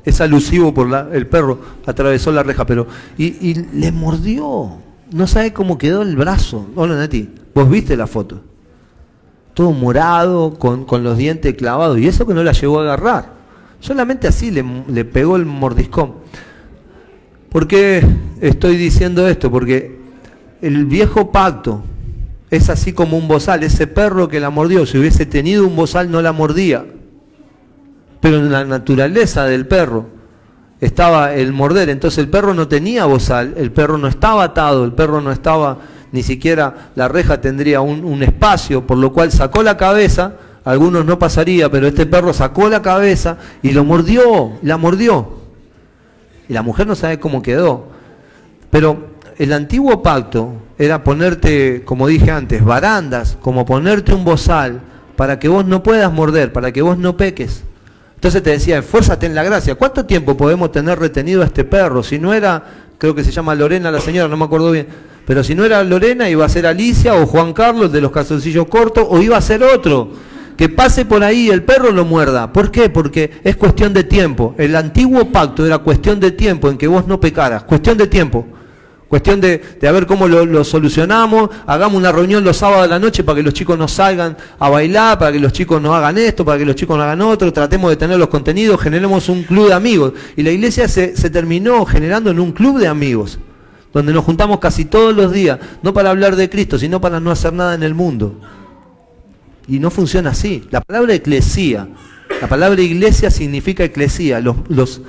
[0.05, 2.87] es alusivo por la, el perro, atravesó la reja, pero.
[3.19, 4.79] Y, le mordió.
[5.13, 6.67] No sabe cómo quedó el brazo.
[6.77, 7.29] Hola, Nati.
[7.55, 8.41] Vos viste la foto.
[9.55, 11.99] Todo morado, con, con los dientes clavados.
[11.99, 13.33] Y eso que no la llegó a agarrar.
[13.81, 16.15] Solamente así le, le pegó el mordiscón.
[17.49, 18.07] ¿Por qué
[18.41, 19.51] estoy diciendo esto?
[19.51, 19.99] Porque
[20.63, 21.83] el viejo pacto
[22.51, 23.65] es así como un bozal.
[23.65, 26.85] Ese perro que la mordió, si hubiese tenido un bozal, no la mordía.
[28.21, 30.07] Pero en la naturaleza del perro
[30.81, 31.89] estaba el morder.
[31.89, 35.79] Entonces el perro no tenía bozal, el perro no estaba atado, el perro no estaba,
[36.13, 40.35] ni siquiera la reja tendría un, un espacio, por lo cual sacó la cabeza.
[40.65, 45.41] Algunos no pasaría, pero este perro sacó la cabeza y lo mordió, la mordió.
[46.49, 47.87] Y la mujer no sabe cómo quedó.
[48.71, 54.81] Pero el antiguo pacto era ponerte, como dije antes, barandas, como ponerte un bozal
[55.17, 57.65] para que vos no puedas morder, para que vos no peques.
[58.21, 59.77] Entonces te decía, esfuérzate en la gracia.
[59.77, 62.03] ¿Cuánto tiempo podemos tener retenido a este perro?
[62.03, 62.63] Si no era,
[62.99, 64.87] creo que se llama Lorena la señora, no me acuerdo bien,
[65.25, 68.67] pero si no era Lorena, iba a ser Alicia o Juan Carlos de los calzoncillos
[68.67, 70.11] cortos, o iba a ser otro.
[70.55, 72.53] Que pase por ahí y el perro lo muerda.
[72.53, 72.91] ¿Por qué?
[72.91, 74.55] Porque es cuestión de tiempo.
[74.59, 77.63] El antiguo pacto era cuestión de tiempo en que vos no pecaras.
[77.63, 78.47] Cuestión de tiempo.
[79.11, 83.25] Cuestión de, de ver cómo lo, solucionamos, hagamos una reunión los sábados de la noche
[83.25, 86.45] para que los chicos no salgan a bailar, para que los chicos no hagan esto,
[86.45, 89.67] para que los chicos no hagan otro, tratemos de tener los contenidos, generemos un club
[89.67, 90.13] de amigos.
[90.37, 93.41] Y la iglesia se, terminó generando en un club de amigos,
[93.93, 97.33] donde nos juntamos casi todos los días, no para hablar de Cristo, sino para no
[97.33, 98.39] hacer nada en el mundo.
[99.67, 100.69] Y no funciona así.
[100.71, 101.89] La palabra eclesía,
[102.41, 105.01] la palabra iglesia significa eclesía, los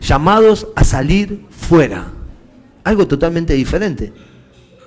[0.00, 2.12] llamados a salir fuera
[2.84, 4.12] algo totalmente diferente.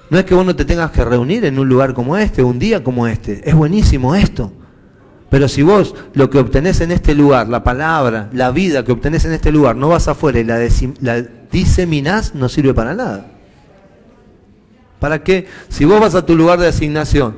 [0.09, 2.59] No es que vos no te tengas que reunir en un lugar como este, un
[2.59, 3.47] día como este.
[3.47, 4.51] Es buenísimo esto.
[5.29, 9.25] Pero si vos lo que obtenés en este lugar, la palabra, la vida que obtenés
[9.25, 10.59] en este lugar, no vas afuera y la,
[11.01, 13.31] la diseminás, no sirve para nada.
[14.99, 15.47] ¿Para qué?
[15.69, 17.37] Si vos vas a tu lugar de asignación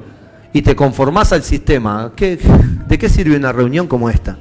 [0.54, 4.38] y te conformás al sistema, ¿de qué sirve una reunión como esta?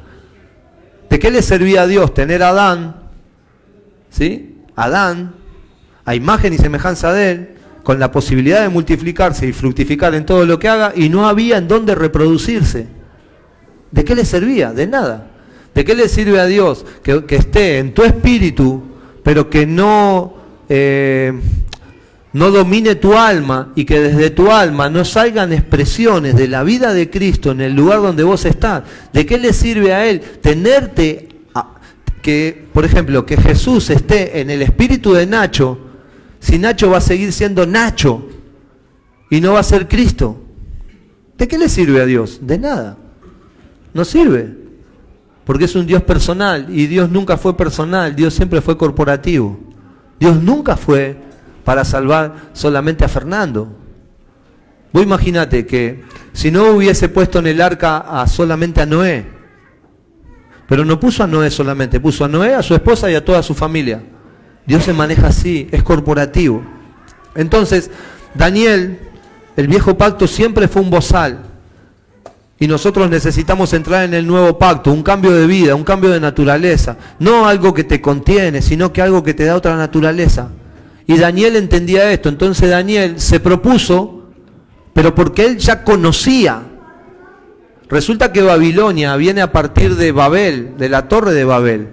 [1.09, 2.97] ¿De qué le servía a Dios tener a Adán?
[4.11, 4.59] ¿Sí?
[4.75, 5.35] Adán
[6.07, 7.49] a imagen y semejanza de él,
[7.83, 11.59] con la posibilidad de multiplicarse y fructificar en todo lo que haga, y no había
[11.59, 12.87] en dónde reproducirse.
[13.90, 14.73] ¿De qué le servía?
[14.73, 15.31] De nada.
[15.75, 18.83] ¿De qué le sirve a Dios que, esté en tu espíritu,
[19.23, 20.35] pero que no,
[20.69, 21.33] eh,
[22.33, 26.95] no domine tu alma y que desde tu alma no salgan expresiones de la vida
[26.95, 28.85] de Cristo en el lugar donde vos estás?
[29.12, 31.29] ¿De qué le sirve a Él tenerte,
[32.23, 35.86] que, por ejemplo, que Jesús esté en el espíritu de Nacho,
[36.47, 38.25] si Nacho va a seguir siendo Nacho
[39.31, 40.41] y no va a ser Cristo?
[41.37, 42.39] ¿De qué le sirve a Dios?
[42.41, 42.97] De nada.
[43.93, 44.57] No sirve.
[45.45, 49.59] Porque es un Dios personal y Dios nunca fue personal, Dios siempre fue corporativo.
[50.21, 51.17] Dios nunca fue
[51.65, 53.77] para salvar solamente a Fernando.
[54.93, 59.27] Vos imagínate que si no hubiese puesto en el arca a solamente a Noé,
[60.69, 63.43] pero no puso a Noé solamente, puso a Noé, a su esposa y a toda
[63.43, 64.01] su familia.
[64.67, 66.63] Dios se maneja así, es corporativo.
[67.35, 67.91] Entonces,
[68.35, 68.99] Daniel,
[69.57, 71.39] el viejo pacto siempre fue un bozal.
[72.59, 76.21] Y nosotros necesitamos entrar en el nuevo pacto, un cambio de vida, un cambio de
[76.21, 76.97] naturaleza.
[77.19, 80.49] No algo que te contiene, sino que algo que te da otra naturaleza.
[81.07, 82.29] Y Daniel entendía esto.
[82.29, 84.31] Entonces Daniel se propuso,
[84.95, 86.63] pero porque él ya conocía.
[87.89, 91.89] Resulta que Babilonia viene a partir de Babel, de la torre de Babel.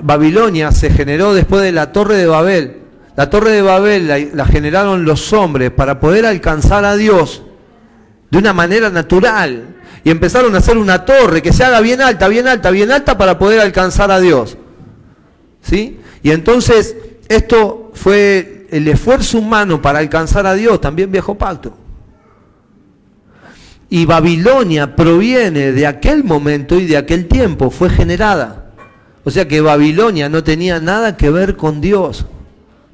[0.00, 2.82] Babilonia se generó después de la Torre de Babel.
[3.16, 7.42] La Torre de Babel la, generaron los hombres para poder alcanzar a Dios
[8.30, 9.76] de una manera natural.
[10.04, 13.18] Y empezaron a hacer una torre que se haga bien alta, bien alta, bien alta
[13.18, 14.56] para poder alcanzar a Dios.
[15.60, 15.98] ¿Sí?
[16.22, 16.96] Y entonces
[17.28, 21.76] esto fue el esfuerzo humano para alcanzar a Dios, también viejo pacto.
[23.90, 28.67] Y Babilonia proviene de aquel momento y de aquel tiempo, fue generada.
[29.28, 32.24] O sea que Babilonia no tenía nada que ver con Dios.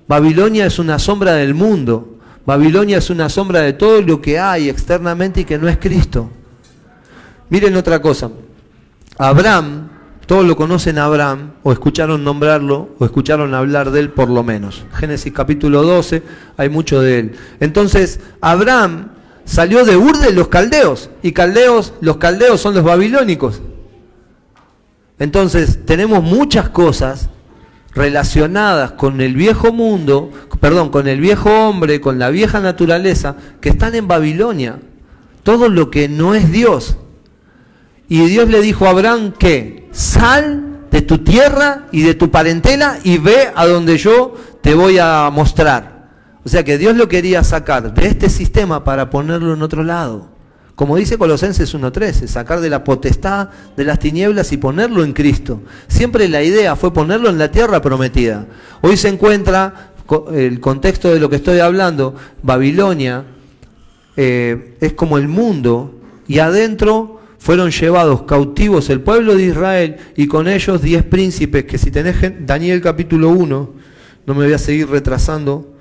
[0.08, 2.18] Babilonia es una sombra del mundo.
[2.44, 6.28] Babilonia es una sombra de todo lo que hay externamente y que no es Cristo.
[7.50, 8.32] Miren otra cosa.
[9.16, 9.90] Abraham,
[10.26, 14.42] todos lo conocen a Abraham, o escucharon nombrarlo, o escucharon hablar de él por lo
[14.42, 14.84] menos.
[14.94, 16.20] Génesis capítulo 12,
[16.56, 17.36] hay mucho de él.
[17.60, 19.10] Entonces, Abraham
[19.44, 23.60] salió de Ur de los caldeos, y caldeos, los caldeos son los babilónicos.
[25.18, 27.28] Entonces, tenemos muchas cosas
[27.94, 33.68] relacionadas con el viejo mundo, perdón, con el viejo hombre, con la vieja naturaleza, que
[33.68, 34.80] están en Babilonia.
[35.42, 36.96] Todo lo que no es Dios.
[38.08, 42.98] Y Dios le dijo a Abraham que sal de tu tierra y de tu parentela
[43.02, 46.08] y ve a donde yo te voy a mostrar.
[46.44, 50.33] O sea que Dios lo quería sacar de este sistema para ponerlo en otro lado.
[50.74, 55.62] Como dice Colosenses 1.13, sacar de la potestad de las tinieblas y ponerlo en Cristo.
[55.86, 58.46] Siempre la idea fue ponerlo en la tierra prometida.
[58.80, 59.92] Hoy se encuentra
[60.32, 63.24] el contexto de lo que estoy hablando, Babilonia
[64.16, 70.26] eh, es como el mundo y adentro fueron llevados cautivos el pueblo de Israel y
[70.26, 73.70] con ellos diez príncipes que si tenés Daniel capítulo 1,
[74.26, 75.73] no me voy a seguir retrasando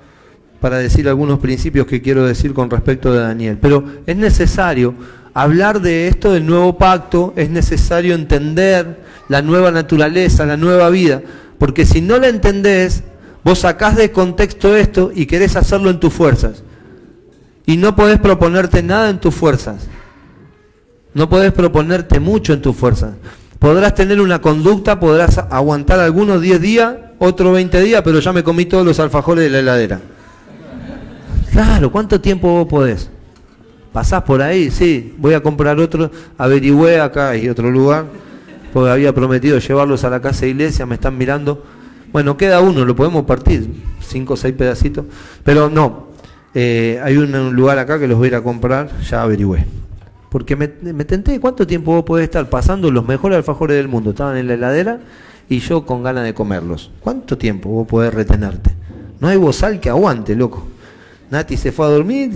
[0.64, 4.94] para decir algunos principios que quiero decir con respecto de Daniel, pero es necesario
[5.34, 11.20] hablar de esto del nuevo pacto, es necesario entender la nueva naturaleza, la nueva vida,
[11.58, 13.02] porque si no la entendés,
[13.44, 16.62] Vos sacás de contexto esto y querés hacerlo en tus fuerzas.
[17.66, 19.86] Y no podés proponerte nada en tus fuerzas.
[21.12, 23.12] No podés proponerte mucho en tus fuerzas.
[23.58, 28.42] Podrás tener una conducta, podrás aguantar algunos 10 días, otros 20 días, pero ya me
[28.42, 30.00] comí todos los alfajores de la heladera.
[31.54, 33.08] Claro, ¿cuánto tiempo vos podés?
[33.92, 38.06] Pasás por ahí, sí, voy a comprar otro, averigüé acá y otro lugar,
[38.72, 41.62] porque había prometido llevarlos a la casa de iglesia, me están mirando
[42.14, 43.68] bueno, queda uno, lo podemos partir,
[44.00, 45.04] cinco o seis pedacitos,
[45.44, 46.08] pero no,
[46.54, 49.64] eh, hay un, lugar acá que los voy a ir a comprar, ya averigüé.
[50.28, 54.10] Porque me, tenté, ¿cuánto tiempo vos podés estar pasando los mejores alfajores del mundo?
[54.10, 55.00] Estaban en la heladera
[55.48, 56.90] y yo con ganas de comerlos.
[56.98, 58.70] ¿Cuánto tiempo vos podés retenerte?
[59.20, 60.68] No hay bozal que aguante, loco.
[61.34, 62.30] Nati se fue a dormir.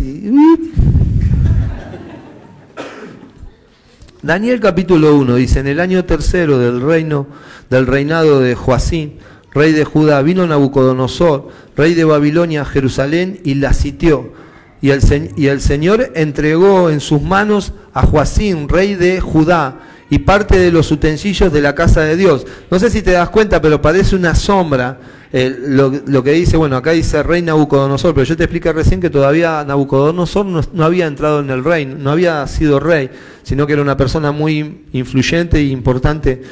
[4.22, 7.28] Daniel capítulo 1 dice, en el año tercero del reino,
[7.70, 9.18] del reinado de Joacín,
[9.52, 14.32] rey de Judá, vino Nabucodonosor, rey de Babilonia, a Jerusalén y la sitió.
[14.80, 15.00] Y el,
[15.36, 19.78] y el Señor entregó en sus manos a Joacín, rey de Judá,
[20.10, 22.48] y parte de los utensilios de la casa de Dios.
[22.68, 24.98] No sé si te das cuenta, pero parece una sombra
[25.32, 29.10] eh, lo, que dice, bueno, acá dice rey Nabucodonosor, pero yo te expliqué recién que
[29.10, 33.10] todavía Nabucodonosor no, no, había entrado en el reino, no había sido rey,
[33.42, 36.42] sino que era una persona muy influyente e importante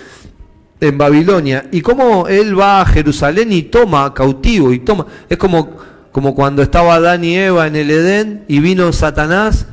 [0.81, 1.67] en Babilonia.
[1.73, 5.87] Y cómo él va a Jerusalén y toma cautivo y toma es como
[6.17, 9.67] como cuando estaba Adán y Eva en el Edén y vino Satanás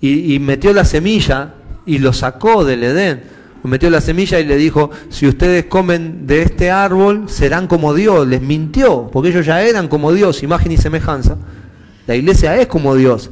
[0.00, 1.54] y, metió la semilla
[1.86, 3.24] y lo sacó del Edén
[3.64, 8.26] metió la semilla y le dijo si ustedes comen de este árbol serán como Dios
[8.26, 11.36] les mintió porque ellos ya eran como Dios imagen y semejanza
[12.06, 13.30] la iglesia es como Dios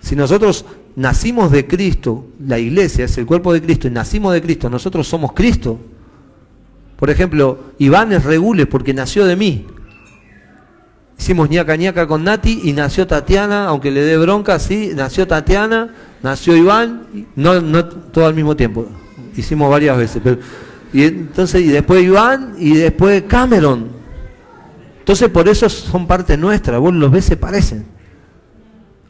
[0.00, 0.64] si nosotros
[0.96, 5.06] nacimos de Cristo, la iglesia es el cuerpo de Cristo y nacimos de Cristo, nosotros
[5.06, 5.78] somos Cristo.
[6.96, 9.66] Por ejemplo, Iván es regules porque nació de mí.
[11.18, 15.94] Hicimos ñaca ñaca con Nati y nació Tatiana, aunque le dé bronca, sí, nació Tatiana,
[16.22, 18.86] nació Iván, no, no todo al mismo tiempo.
[19.40, 20.20] Hicimos varias veces.
[20.22, 20.38] Pero,
[20.92, 23.88] y entonces, y después Iván y después Cameron.
[25.00, 27.84] Entonces por eso son parte nuestra, vos los ves se parecen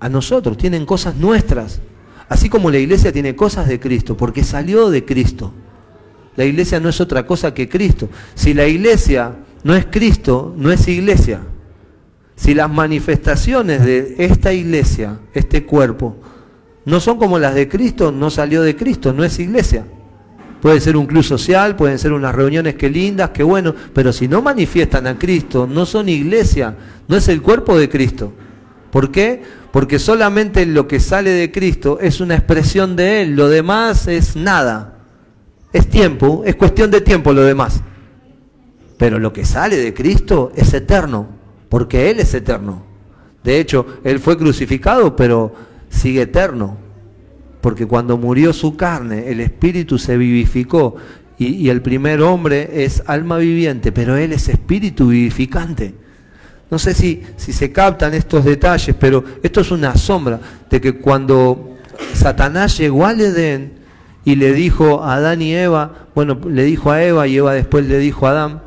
[0.01, 1.81] a nosotros, tienen cosas nuestras.
[2.29, 5.53] Así como la iglesia tiene cosas de Cristo, porque salió de Cristo.
[6.37, 8.09] La iglesia no es otra cosa que Cristo.
[8.35, 11.41] Si la iglesia no es Cristo, no es iglesia.
[12.35, 16.17] Si las manifestaciones de esta iglesia, este cuerpo,
[16.87, 19.85] no son como las de Cristo, no salió de Cristo, no es iglesia.
[20.61, 24.29] Puede ser un club social, pueden ser unas reuniones que lindas, que bueno, pero si
[24.29, 26.77] no manifiestan a Cristo, no son iglesia,
[27.09, 28.33] no es el cuerpo de Cristo.
[28.91, 29.43] ¿Por qué?
[29.73, 34.37] Porque solamente lo que sale de Cristo es una expresión de Él, lo demás es
[34.37, 34.99] nada.
[35.73, 37.81] Es tiempo, es cuestión de tiempo lo demás.
[38.99, 41.29] Pero lo que sale de Cristo es eterno,
[41.69, 42.85] porque Él es eterno.
[43.43, 45.55] De hecho, Él fue crucificado, pero
[45.89, 46.90] sigue eterno.
[47.61, 50.97] Porque cuando murió su carne, el Espíritu se vivificó.
[51.39, 55.95] Y, el primer hombre es alma viviente, pero Él es Espíritu vivificante.
[56.71, 60.97] No sé si, si se captan estos detalles, pero esto es una sombra de que
[60.97, 61.77] cuando
[62.13, 63.73] Satanás llegó al Edén
[64.25, 67.87] y le dijo a Adán y Eva, bueno, le dijo a Eva y Eva después
[67.87, 68.63] le dijo a Adán,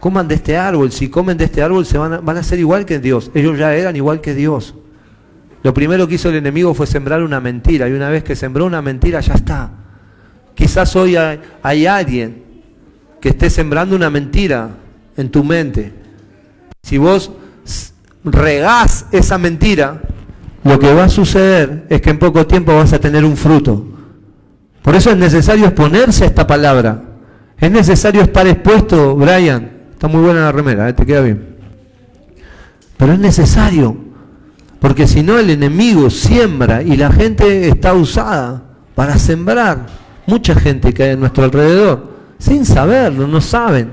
[0.00, 2.58] coman de este árbol, si comen de este árbol se van a, van a ser
[2.58, 3.30] igual que Dios.
[3.34, 4.74] Ellos ya eran igual que Dios.
[5.64, 8.66] Lo primero que hizo el enemigo fue sembrar una mentira y una vez que sembró
[8.66, 9.70] una mentira ya está.
[10.54, 12.44] Quizás hoy hay, alguien
[13.18, 14.68] que esté sembrando una mentira
[15.16, 15.90] en tu mente.
[16.82, 17.32] Si vos
[18.24, 20.02] regás esa mentira,
[20.64, 23.86] lo que va a suceder es que en poco tiempo vas a tener un fruto.
[24.82, 27.02] Por eso es necesario exponerse a esta palabra.
[27.58, 29.70] Es necesario estar expuesto, Brian.
[29.92, 30.92] Está muy buena la remera, ¿eh?
[30.92, 31.56] te queda bien.
[32.98, 34.03] Pero es necesario,
[34.84, 38.62] porque si no el enemigo siembra y la gente está usada
[38.94, 39.86] para sembrar.
[40.26, 43.92] Mucha gente que hay a nuestro alrededor sin saberlo, no saben.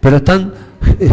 [0.00, 0.52] Pero están,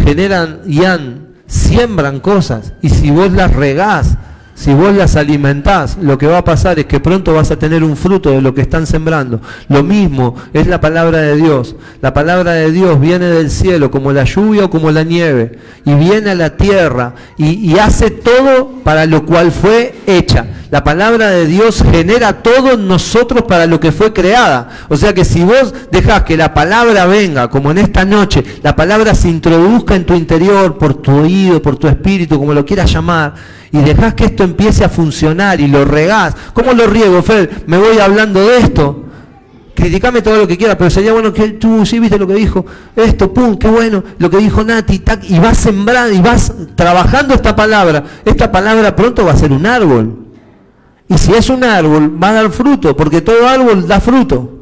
[0.03, 2.73] generan y han, siembran cosas.
[2.81, 4.17] Y si vos las regás,
[4.61, 7.83] si vos las alimentás, lo que va a pasar es que pronto vas a tener
[7.83, 9.41] un fruto de lo que están sembrando.
[9.69, 11.75] Lo mismo es la palabra de Dios.
[11.99, 15.95] La palabra de Dios viene del cielo como la lluvia o como la nieve y
[15.95, 20.45] viene a la tierra y, hace todo para lo cual fue hecha.
[20.69, 24.69] La palabra de Dios genera todo en nosotros para lo que fue creada.
[24.89, 28.75] O sea que si vos dejás que la palabra venga, como en esta noche, la
[28.75, 32.93] palabra se introduzca en tu interior, por tu oído, por tu espíritu, como lo quieras
[32.93, 33.33] llamar,
[33.71, 36.35] y dejás que esto empiece a funcionar y lo regás.
[36.53, 37.49] ¿Cómo lo riego, Fred?
[37.67, 39.05] Me voy hablando de esto.
[39.73, 42.65] Criticame todo lo que quieras, pero sería bueno que tú sí viste lo que dijo
[42.95, 47.55] esto, pum, qué bueno, lo que dijo Nati, y vas sembrando y vas trabajando esta
[47.55, 48.03] palabra.
[48.25, 50.17] Esta palabra pronto va a ser un árbol.
[51.07, 54.59] Y si es un árbol, va a dar fruto, porque todo árbol da fruto.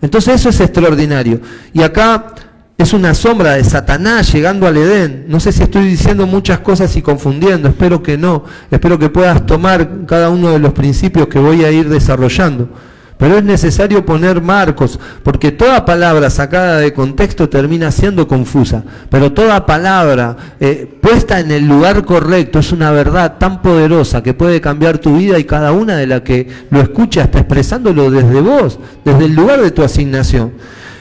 [0.00, 1.40] Entonces eso es extraordinario.
[1.72, 2.34] Y acá
[2.76, 5.26] es una sombra de Satanás llegando al Edén.
[5.28, 8.44] No sé si estoy diciendo muchas cosas y confundiendo, espero que no.
[8.70, 12.68] Espero que puedas tomar cada uno de los principios que voy a ir desarrollando.
[13.16, 18.82] Pero es necesario poner marcos, porque toda palabra sacada de contexto termina siendo confusa.
[19.08, 24.34] Pero toda palabra eh, puesta en el lugar correcto es una verdad tan poderosa que
[24.34, 28.40] puede cambiar tu vida y cada una de la que lo escucha está expresándolo desde
[28.40, 30.52] vos, desde el lugar de tu asignación.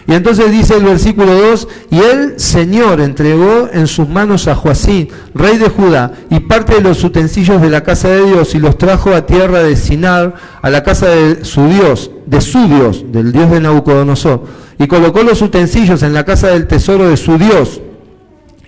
[0.05, 5.07] Y entonces dice el versículo 2, y el Señor entregó en sus manos a Joacín,
[5.33, 8.77] rey de Judá, y parte de los utensilios de la casa de Dios, y los
[8.77, 13.31] trajo a tierra de Sinar, a la casa de su Dios, de su Dios, del
[13.31, 14.43] Dios de Nabucodonosor,
[14.77, 17.79] y colocó los utensilios en la casa del tesoro de su Dios.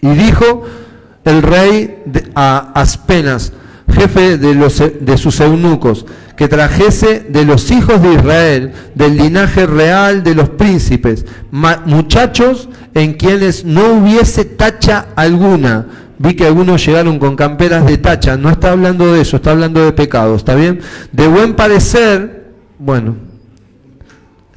[0.02, 0.64] Y dijo
[1.26, 2.04] el rey
[2.36, 3.52] a Aspenas,
[3.92, 6.06] jefe de, los, de sus eunucos,
[6.36, 11.26] que trajese de los hijos de Israel, del linaje real de los príncipes,
[11.86, 15.88] muchachos en quienes no hubiese tacha alguna.
[16.18, 19.84] Vi que algunos llegaron con camperas de tacha, no está hablando de eso, está hablando
[19.84, 20.80] de pecados, ¿está bien?
[21.12, 23.18] De buen parecer, bueno,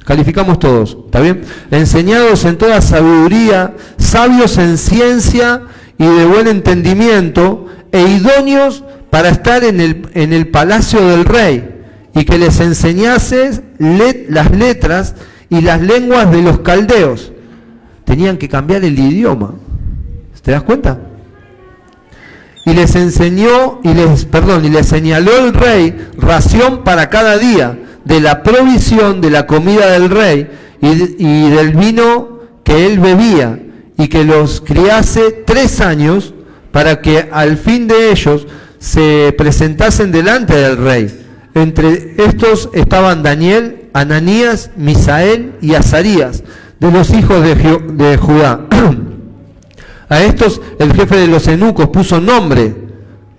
[0.05, 1.41] calificamos todos, ¿está bien?
[1.69, 5.63] Enseñados en toda sabiduría, sabios en ciencia
[5.97, 11.79] y de buen entendimiento, e idóneos para estar en el, en el palacio del rey
[12.13, 15.15] y que les enseñase las letras
[15.49, 17.31] y las lenguas de los caldeos.
[18.05, 19.53] Tenían que cambiar el idioma.
[20.41, 20.97] ¿Te das cuenta?
[22.65, 27.77] Y les enseñó y les, perdón, y les señaló el rey ración para cada día
[28.03, 30.49] de la provisión de la comida del rey
[30.81, 33.59] y, y del vino que él bebía
[33.97, 36.33] y que los criase tres años
[36.71, 38.47] para que al fin de ellos
[38.79, 41.25] se presentasen delante del rey.
[41.53, 46.43] Entre estos estaban Daniel, Ananías, Misael y Azarías,
[46.79, 48.61] de los hijos de, Judá.
[50.09, 52.73] a estos el jefe de los eunucos puso nombre,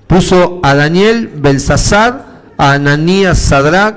[0.06, 3.96] puso a Daniel Belsasar, a Ananías Sadrach,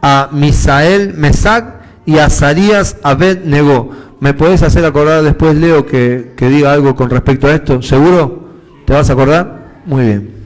[0.00, 3.90] a Misael Mesac y a Azarías Abed Negó.
[4.20, 7.82] ¿Me podés hacer acordar después, Leo, que diga algo con respecto a esto?
[7.82, 8.48] ¿Seguro?
[8.84, 9.82] ¿Te vas a acordar?
[9.86, 10.37] Muy bien.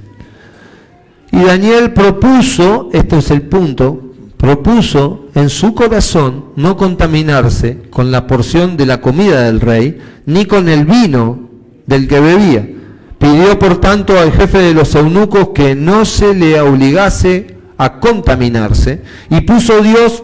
[1.33, 8.27] Y Daniel propuso, esto es el punto, propuso en su corazón no contaminarse con la
[8.27, 11.49] porción de la comida del rey, ni con el vino
[11.87, 12.69] del que bebía.
[13.19, 19.01] Pidió por tanto al jefe de los eunucos que no se le obligase a contaminarse,
[19.31, 20.23] y puso Dios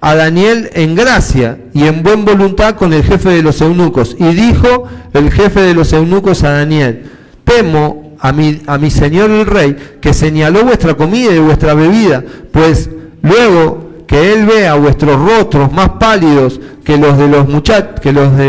[0.00, 4.16] a Daniel en gracia y en buen voluntad con el jefe de los eunucos.
[4.18, 7.04] Y dijo el jefe de los eunucos a Daniel,
[7.44, 12.90] temo a mi, señor el rey, que señaló vuestra comida y vuestra bebida, pues
[13.22, 17.28] luego que él vea vuestros rostros más pálidos que los de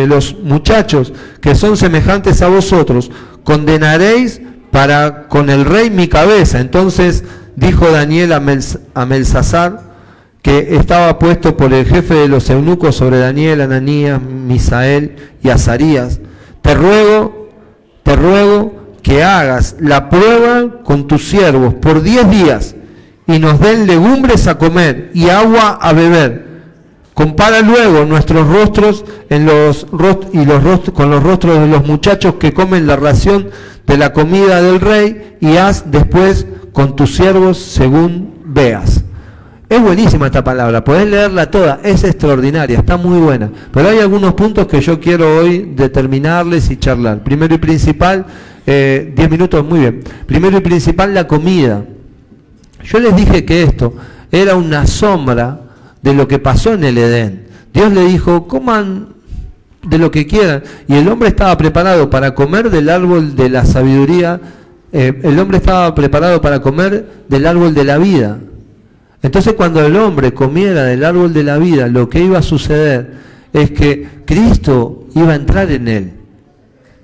[0.08, 3.12] los, muchachos que son semejantes a vosotros,
[3.44, 4.42] condenaréis
[4.72, 6.60] para con el rey mi cabeza.
[6.60, 7.24] Entonces
[7.56, 8.42] dijo Daniel a,
[8.94, 9.90] a Melsasar,
[10.42, 16.22] que estaba puesto por el jefe de los eunucos sobre Daniel, Ananías, Misael y Azarías,
[16.62, 17.50] te ruego,
[18.04, 22.76] te ruego que hagas la prueba con tus siervos por diez días
[23.28, 26.50] y nos den legumbres a comer y agua a beber.
[27.14, 29.86] Compara luego nuestros rostros en los
[30.32, 33.50] y los rostros, con los rostros de los muchachos que comen la ración
[33.86, 39.04] de la comida del rey y haz después con tus siervos según veas.
[39.70, 43.52] Es buenísima esta palabra, podés leerla toda, es extraordinaria, está muy buena.
[43.72, 47.24] Pero hay algunos puntos que yo quiero hoy determinarles y charlar.
[47.24, 48.26] Primero y principal,
[48.66, 50.04] eh, diez minutos, muy bien.
[50.26, 51.86] Primero y principal, la comida.
[52.84, 53.94] Yo les dije que esto
[54.32, 55.62] era una sombra
[56.02, 59.10] de lo que pasó en el Edén, Dios le dijo, coman
[59.84, 60.64] de lo que quieran.
[60.88, 64.42] Y el hombre estaba preparado para comer del árbol de la sabiduría,
[64.92, 68.40] eh, el hombre estaba preparado para comer del árbol de la vida.
[69.22, 73.18] Entonces cuando el hombre comiera del árbol de la vida, lo que iba a suceder
[73.54, 76.12] es que Cristo iba a entrar en él.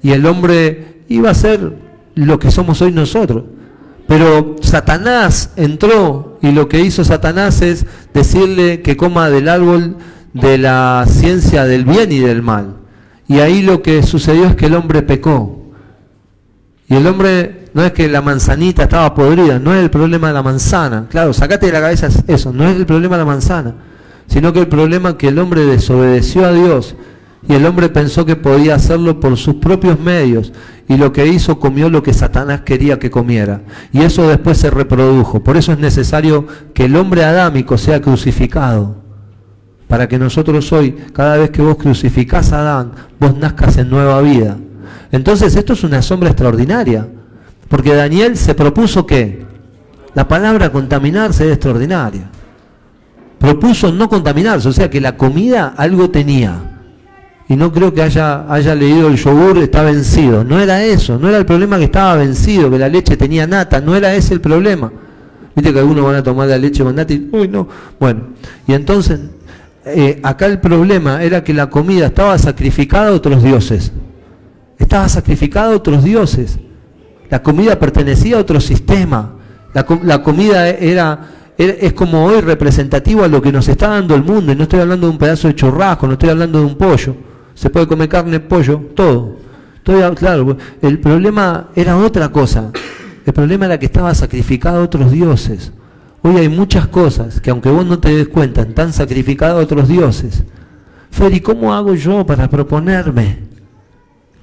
[0.01, 1.73] Y el hombre iba a ser
[2.15, 3.43] lo que somos hoy nosotros.
[4.07, 9.97] Pero Satanás entró y lo que hizo Satanás es decirle que coma del árbol
[10.33, 12.75] de la ciencia del bien y del mal.
[13.27, 15.71] Y ahí lo que sucedió es que el hombre pecó.
[16.87, 20.33] Y el hombre, no es que la manzanita estaba podrida, no es el problema de
[20.33, 21.07] la manzana.
[21.09, 23.75] Claro, sacate de la cabeza eso, no es el problema de la manzana,
[24.27, 26.95] sino que el problema que el hombre desobedeció a Dios
[27.45, 30.53] y el hombre pensó que podía hacerlo por sus propios medios
[30.87, 33.63] y lo que hizo comió lo que Satanás quería que comiera.
[33.91, 35.43] Y eso después se reprodujo.
[35.43, 39.03] Por eso es necesario que el hombre adámico sea crucificado
[39.89, 44.21] para que nosotros hoy, cada vez que vos crucificás a Adán, vos nazcas en nueva
[44.21, 44.55] vida.
[45.11, 47.05] Entonces esto es una sombra extraordinaria,
[47.67, 49.45] porque Daniel se propuso que
[50.13, 52.29] la palabra contaminarse es extraordinaria.
[53.39, 56.71] Propuso no contaminarse, o sea que la comida algo tenía.
[57.47, 60.43] Y no creo que haya, haya leído el yogur está vencido.
[60.43, 63.81] No era eso, no era el problema que estaba vencido, que la leche tenía nata,
[63.81, 64.91] no era ese el problema.
[65.55, 67.67] Viste que algunos van a tomar la leche con nata y, uy, no.
[67.99, 68.29] Bueno,
[68.67, 69.19] y entonces
[69.85, 73.91] eh, acá el problema era que la comida estaba sacrificada a otros dioses.
[74.79, 76.57] Estaba sacrificada a otros dioses.
[77.29, 79.33] La comida pertenecía a otro sistema.
[79.73, 84.51] La, comida era, es como hoy representativo a lo que nos está dando el mundo.
[84.51, 87.15] Y no estoy hablando de un pedazo de churrasco, no estoy hablando de un pollo.
[87.53, 89.37] Se puede comer carne, pollo, todo.
[89.83, 92.71] todo claro, el problema era otra cosa.
[93.25, 95.71] El problema era que estaba sacrificado a otros dioses.
[96.21, 99.87] Hoy hay muchas cosas que aunque vos no te des cuenta, están sacrificadas a otros
[99.87, 100.43] dioses.
[101.11, 103.39] Feri, ¿cómo hago yo para proponerme?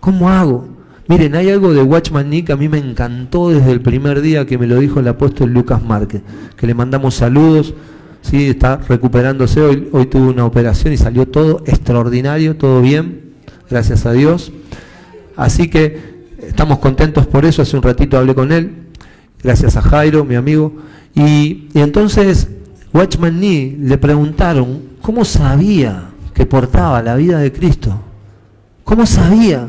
[0.01, 0.69] ¿Cómo hago?
[1.13, 4.47] Miren, hay algo de Watchman Nick que a mí me encantó desde el primer día
[4.47, 6.23] que me lo dijo el apóstol Lucas Márquez,
[6.57, 7.75] que le mandamos saludos,
[8.23, 13.35] sí, está recuperándose, hoy, hoy tuvo una operación y salió todo extraordinario, todo bien,
[13.69, 14.53] gracias a Dios.
[15.37, 18.73] Así que estamos contentos por eso, hace un ratito hablé con él,
[19.43, 20.73] gracias a Jairo, mi amigo.
[21.15, 22.49] Y, entonces
[22.95, 28.01] Watchman Nee le preguntaron cómo sabía que portaba la vida de Cristo.
[28.83, 29.69] ¿Cómo sabía?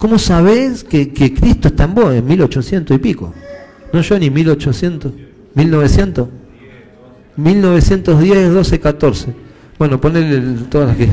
[0.00, 3.34] ¿Cómo sabés que, Cristo está en vos en 1800 y pico?
[3.92, 5.12] No yo ni 1800,
[5.54, 6.28] 1900,
[7.36, 9.34] 1910, 12, 14.
[9.78, 11.06] Bueno, ponele todas las que...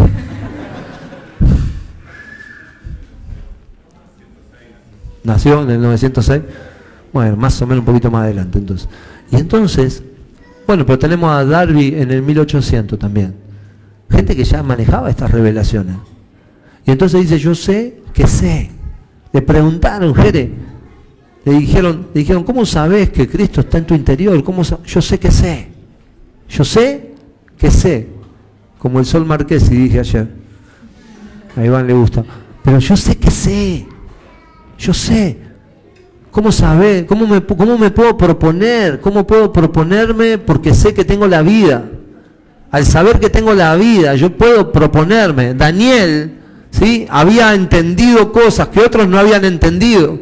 [5.25, 6.43] Nació en el 906.
[7.11, 8.87] Bueno, más o menos un poquito más adelante entonces.
[9.29, 10.01] Y entonces,
[10.65, 13.35] bueno, pero tenemos a Darby en el 1800 también.
[14.09, 15.97] Gente que ya manejaba estas revelaciones.
[16.85, 18.76] Y entonces dice, yo sé que sé.
[19.31, 20.51] Le preguntaron, Jere,
[21.45, 24.43] le dijeron, le dijeron, ¿cómo sabes que Cristo está en tu interior?
[24.43, 25.69] ¿Cómo yo sé que sé.
[26.49, 27.13] Yo sé
[27.57, 28.07] que sé.
[28.77, 30.27] Como el sol marqués, y dije ayer.
[31.55, 32.23] A Iván le gusta.
[32.63, 33.85] Pero yo sé que sé.
[34.77, 35.37] Yo sé.
[36.31, 37.05] ¿Cómo saber?
[37.05, 38.99] ¿Cómo me, ¿Cómo me puedo proponer?
[38.99, 41.89] ¿Cómo puedo proponerme porque sé que tengo la vida?
[42.69, 45.53] Al saber que tengo la vida, yo puedo proponerme.
[45.53, 46.37] Daniel,
[46.71, 47.07] ¿sí?
[47.09, 50.19] Había entendido cosas que otros no habían entendido.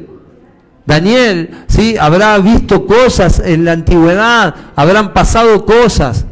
[0.86, 1.96] Daniel, ¿sí?
[2.00, 6.26] Habrá visto cosas en la antigüedad, habrán pasado cosas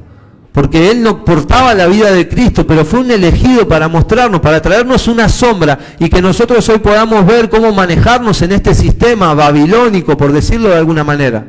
[0.54, 4.62] porque él no portaba la vida de Cristo, pero fue un elegido para mostrarnos, para
[4.62, 10.16] traernos una sombra y que nosotros hoy podamos ver cómo manejarnos en este sistema babilónico,
[10.16, 11.44] por decirlo de alguna manera.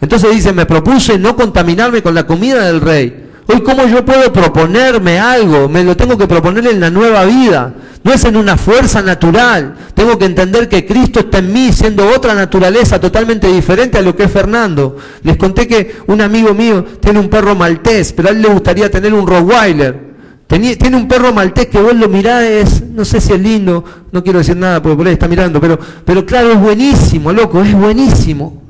[0.00, 3.29] Entonces dice, me propuse no contaminarme con la comida del rey.
[3.52, 5.68] Hoy, ¿cómo yo puedo proponerme algo?
[5.68, 7.74] Me lo tengo que proponer en la nueva vida.
[8.04, 9.74] No es en una fuerza natural.
[9.92, 14.14] Tengo que entender que Cristo está en mí, siendo otra naturaleza totalmente diferente a lo
[14.14, 14.96] que es Fernando.
[15.24, 18.88] Les conté que un amigo mío tiene un perro maltés, pero a él le gustaría
[18.88, 20.10] tener un Rottweiler.
[20.46, 24.38] Tiene un perro maltés que vos lo mirás, no sé si es lindo, no quiero
[24.38, 28.69] decir nada porque por ahí está mirando, pero, pero claro, es buenísimo, loco, es buenísimo.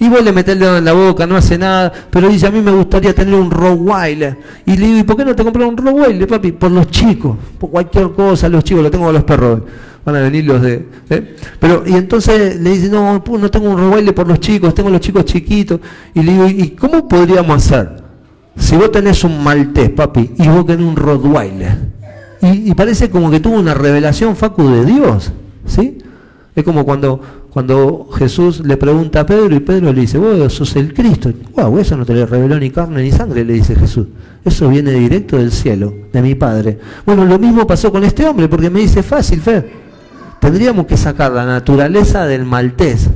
[0.00, 2.50] Y vos le metés el dedo en la boca, no hace nada, pero dice, a
[2.50, 4.34] mí me gustaría tener un Rottweiler.
[4.64, 6.52] Y le digo, ¿y por qué no te compras un Rottweiler, papi?
[6.52, 9.60] Por los chicos, por cualquier cosa, los chicos, lo tengo con los perros.
[10.02, 10.86] Van a venir los de...
[11.10, 11.36] ¿eh?
[11.58, 15.02] Pero, y entonces le dice, no, no tengo un Rottweiler por los chicos, tengo los
[15.02, 15.80] chicos chiquitos.
[16.14, 18.02] Y le digo, ¿y cómo podríamos hacer?
[18.56, 21.76] Si vos tenés un maltés, papi, y vos tenés un Rottweiler.
[22.40, 25.30] Y, y parece como que tuvo una revelación, Facu, de Dios,
[25.66, 25.98] ¿sí?
[26.56, 27.20] Es como cuando
[27.52, 31.32] cuando Jesús le pregunta a Pedro y Pedro le dice, vos sos el Cristo.
[31.56, 34.06] Wow, eso no te lo reveló ni carne ni sangre, le dice Jesús.
[34.44, 36.78] Eso viene directo del cielo, de mi Padre.
[37.04, 39.68] Bueno, lo mismo pasó con este hombre, porque me dice fácil, Fe.
[40.40, 43.10] Tendríamos que sacar la naturaleza del maltés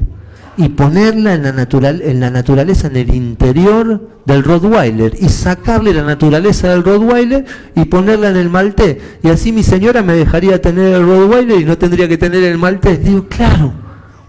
[0.56, 5.94] y ponerla en la, natural, en la naturaleza, en el interior del Rottweiler, y sacarle
[5.94, 7.44] la naturaleza del Rottweiler
[7.76, 8.98] y ponerla en el maltés.
[9.22, 12.58] Y así mi señora me dejaría tener el Rottweiler y no tendría que tener el
[12.58, 13.02] maltés.
[13.02, 13.83] Digo, claro,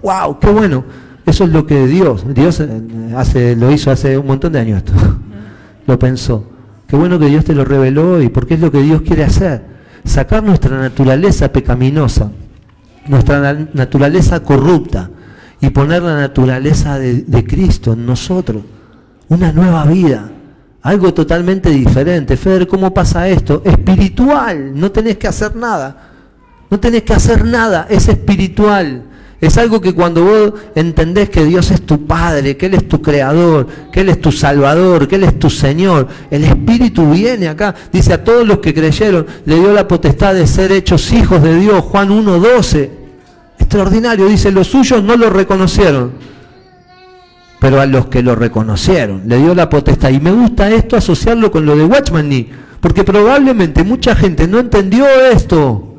[0.06, 0.84] wow, qué bueno.
[1.26, 2.82] Eso es lo que Dios, Dios eh,
[3.16, 4.94] hace, lo hizo hace un montón de años esto.
[5.88, 6.48] Lo pensó.
[6.88, 9.64] Qué bueno que Dios te lo reveló y porque es lo que Dios quiere hacer.
[10.04, 12.32] Sacar nuestra naturaleza pecaminosa,
[13.08, 15.12] nuestra naturaleza corrupta
[15.62, 18.64] y poner la naturaleza de, Cristo en nosotros.
[19.30, 20.32] Una nueva vida,
[20.82, 22.36] algo totalmente diferente.
[22.36, 23.62] Feder, ¿cómo pasa esto?
[23.64, 26.12] Espiritual, no tenés que hacer nada.
[26.72, 29.04] No tenés que hacer nada, es espiritual.
[29.46, 33.00] Es algo que cuando vos entendés que Dios es tu Padre, que Él es tu
[33.00, 37.76] Creador, que Él es tu Salvador, que Él es tu Señor, el Espíritu viene acá.
[37.92, 41.60] Dice a todos los que creyeron, le dio la potestad de ser hechos hijos de
[41.60, 41.84] Dios.
[41.84, 42.90] Juan 1.12.
[43.60, 46.14] Extraordinario, dice, los suyos no lo reconocieron,
[47.60, 50.10] pero a los que lo reconocieron, le dio la potestad.
[50.10, 54.60] Y me gusta esto asociarlo con lo de Watchman Nee, porque probablemente mucha gente no
[54.60, 55.95] entendió esto.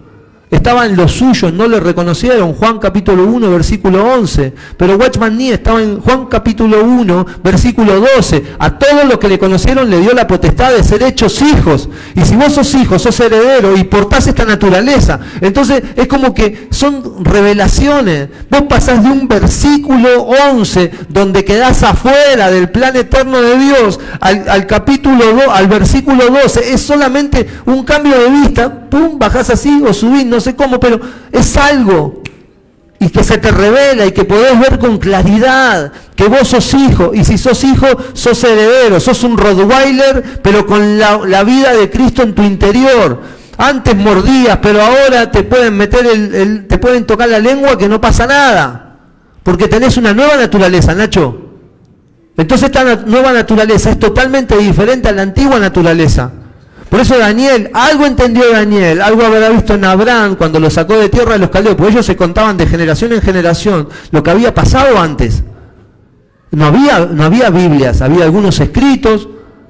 [0.48, 2.52] Estaban los suyos, no le reconocieron.
[2.54, 4.52] Juan capítulo 1, versículo 11.
[4.76, 8.44] Pero Watchman Nee estaba en Juan capítulo 1, versículo 12.
[8.60, 11.88] A todos los que le conocieron le dio la potestad de ser hechos hijos.
[12.14, 15.18] Y si vos sos hijo, sos heredero y portás esta naturaleza.
[15.40, 18.28] Entonces es como que son revelaciones.
[18.48, 24.66] Vos pasás de un versículo 11, donde quedás afuera del plan eterno de Dios, al,
[24.66, 26.72] capítulo 2, al versículo 12.
[26.72, 28.85] Es solamente un cambio de vista.
[28.96, 30.98] Pum, bajás así o subís no sé cómo, pero
[31.30, 32.22] es algo.
[32.98, 37.10] Y que se te revela y que podés ver con claridad que vos sos hijo.
[37.12, 38.98] Y si sos hijo, sos heredero.
[38.98, 43.20] Sos un Rottweiler, pero con la, vida de Cristo en tu interior.
[43.58, 48.00] Antes mordías, pero ahora te pueden meter el, te pueden tocar la lengua que no
[48.00, 48.96] pasa nada.
[49.42, 51.50] Porque tenés una nueva naturaleza, Nacho.
[52.34, 56.32] Entonces esta nueva naturaleza es totalmente diferente a la antigua naturaleza.
[56.96, 61.10] Por eso Daniel, algo entendió Daniel, algo habrá visto en Abraham cuando lo sacó de
[61.10, 64.54] tierra de los caldeos, porque ellos se contaban de generación en generación lo que había
[64.54, 65.44] pasado antes.
[66.52, 69.28] No había, no había Biblias, había algunos escritos,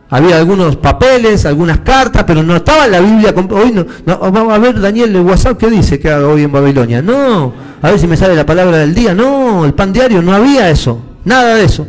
[0.08, 3.34] había algunos papeles, algunas cartas, pero no estaba la Biblia.
[3.50, 7.02] Hoy no, vamos a ver Daniel el WhatsApp qué dice que haga hoy en Babilonia.
[7.02, 7.52] No,
[7.82, 9.16] a ver si me sale la palabra del día.
[9.16, 11.88] No, el pan diario no había eso, nada de eso.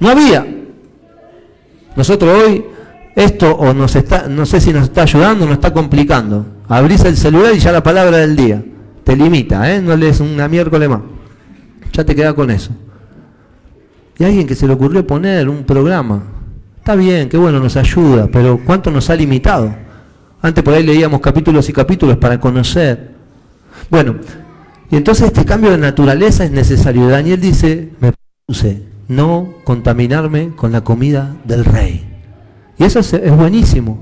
[0.00, 0.44] No había.
[1.94, 2.64] Nosotros hoy
[3.18, 6.46] esto o nos está, no sé si nos está ayudando o nos está complicando.
[6.68, 8.64] Abrís el celular y ya la palabra del día.
[9.02, 9.82] Te limita, ¿eh?
[9.82, 11.00] No lees una miércoles más.
[11.92, 12.70] Ya te queda con eso.
[14.18, 16.22] Y alguien que se le ocurrió poner un programa.
[16.76, 19.74] Está bien, qué bueno, nos ayuda, pero ¿cuánto nos ha limitado?
[20.40, 23.14] Antes por ahí leíamos capítulos y capítulos para conocer.
[23.90, 24.14] Bueno,
[24.90, 27.08] y entonces este cambio de naturaleza es necesario.
[27.08, 28.12] Daniel dice, me
[28.46, 32.07] puse no contaminarme con la comida del rey.
[32.78, 33.98] Y eso es, buenísimo,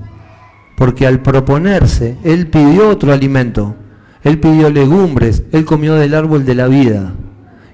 [0.77, 3.75] porque al proponerse, él pidió otro alimento,
[4.23, 7.13] él pidió legumbres, él comió del árbol de la vida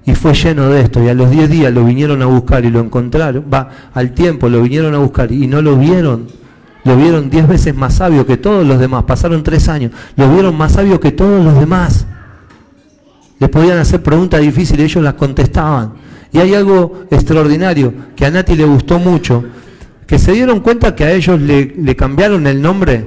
[0.06, 1.04] y fue lleno de esto.
[1.04, 4.50] Y a los 10 días lo vinieron a buscar y lo encontraron, va, al tiempo
[4.50, 6.28] lo vinieron a buscar y no lo vieron.
[6.86, 9.06] Lo vieron 10 veces más sabio que todos los demás.
[9.06, 9.92] Pasaron tres años.
[10.18, 12.06] Lo vieron más sabio que todos los demás.
[13.40, 15.94] Les podían hacer preguntas difíciles y ellos las contestaban.
[16.34, 19.44] Y hay algo extraordinario que a Nati le gustó mucho,
[20.08, 23.06] que se dieron cuenta que a ellos le, cambiaron el nombre.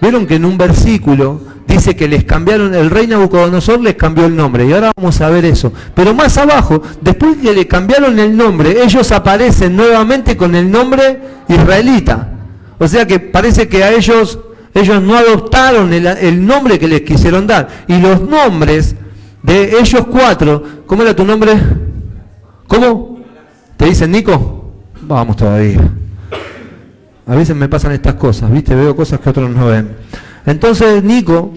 [0.00, 4.36] Vieron que en un versículo dice que les cambiaron, el rey Nabucodonosor les cambió el
[4.36, 5.72] nombre, y ahora vamos a ver eso.
[5.94, 11.20] Pero más abajo, después que le cambiaron el nombre, ellos aparecen nuevamente con el nombre
[11.48, 12.28] israelita.
[12.78, 14.38] O sea que parece que a ellos,
[14.74, 17.68] ellos no adoptaron el, el nombre que les quisieron dar.
[17.86, 18.96] Y los nombres
[19.42, 21.52] de ellos cuatro, ¿cómo era tu nombre?
[22.66, 23.20] ¿Cómo?
[23.76, 24.72] ¿Te dicen Nico?
[25.02, 25.80] Vamos todavía.
[27.32, 28.74] A veces me pasan estas cosas, ¿viste?
[28.74, 29.88] Veo cosas que otros no ven.
[30.44, 31.50] Entonces, Nico,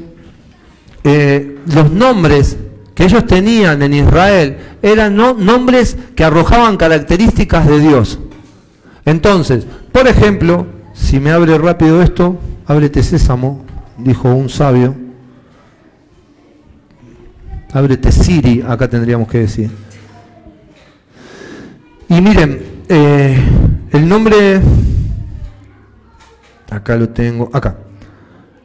[1.03, 2.55] eh, los nombres
[2.93, 8.19] que ellos tenían en Israel eran nombres que arrojaban características de Dios.
[9.03, 13.65] Entonces, por ejemplo, si me abre rápido esto, ábrete sésamo,
[13.97, 14.95] dijo un sabio.
[17.73, 19.71] Ábrete Siri, acá tendríamos que decir.
[22.07, 23.37] Y miren, eh,
[23.91, 24.61] el nombre
[26.75, 27.77] Acá lo tengo, acá.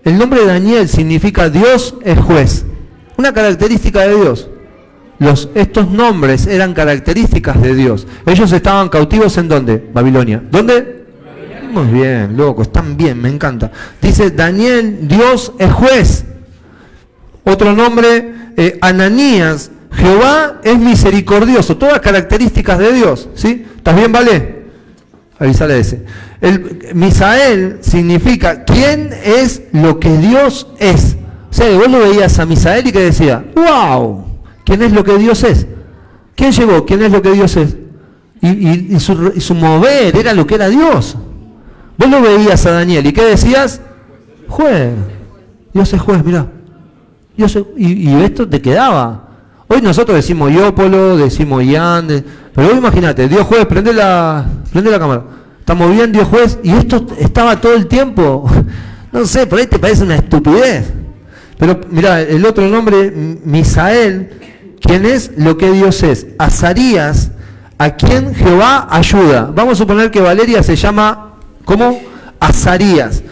[0.03, 2.65] El nombre de Daniel significa Dios es juez.
[3.17, 4.49] Una característica de Dios.
[5.21, 8.09] los, estos nombres eran características de Dios.
[8.27, 9.91] Ellos estaban cautivos en dónde?
[9.93, 10.43] Babilonia.
[10.51, 11.07] ¿Dónde?
[11.73, 13.71] Muy bien, loco, están bien, me encanta.
[14.03, 16.25] Dice Daniel, Dios es juez.
[17.45, 21.77] Otro nombre, eh, Ananías, Jehová es misericordioso.
[21.77, 23.29] Todas características de Dios.
[23.35, 23.67] ¿Sí?
[23.77, 24.65] ¿Estás bien, vale?
[25.39, 26.05] Avisale ese.
[26.41, 31.17] El, Misael significa quién es lo que Dios es.
[31.51, 34.25] O sea, vos lo veías a Misael y que decía, wow,
[34.65, 35.67] ¿quién es lo que Dios es?
[36.35, 36.87] ¿Quién llegó?
[36.87, 37.77] ¿Quién es lo que Dios es?
[38.41, 41.17] Y, su, mover era lo que era Dios.
[41.99, 43.83] Vos lo veías a Daniel y ¿qué decías?
[44.49, 44.93] Juez.
[45.75, 46.47] Dios es juez, mirá.
[47.37, 49.29] Dios y, esto te quedaba.
[49.69, 52.09] Hoy nosotros decimos Iópolo, decimos Ian,
[52.55, 55.23] pero hoy imagínate, Dios juez, prende la, prende la cámara.
[55.71, 58.51] Estamos bien, Dios juez, y esto estaba todo el tiempo.
[59.13, 60.85] No sé, por ahí te parece una estupidez.
[61.59, 63.11] Pero mira, el otro nombre,
[63.45, 64.31] Misael,
[64.81, 66.29] ¿quién es lo que Dios es?
[66.39, 67.31] Azarías,
[67.79, 69.51] a quien Jehová ayuda.
[69.53, 72.01] Vamos a suponer que Valeria se llama ¿Cómo?
[72.39, 73.23] Azarías.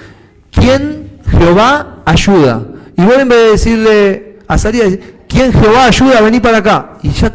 [0.52, 2.66] ¿Quién Jehová ayuda?
[2.96, 6.20] Y vos en vez de decirle a Azarías, ¿quién Jehová ayuda?
[6.20, 6.90] Vení para acá.
[7.02, 7.32] Y ya.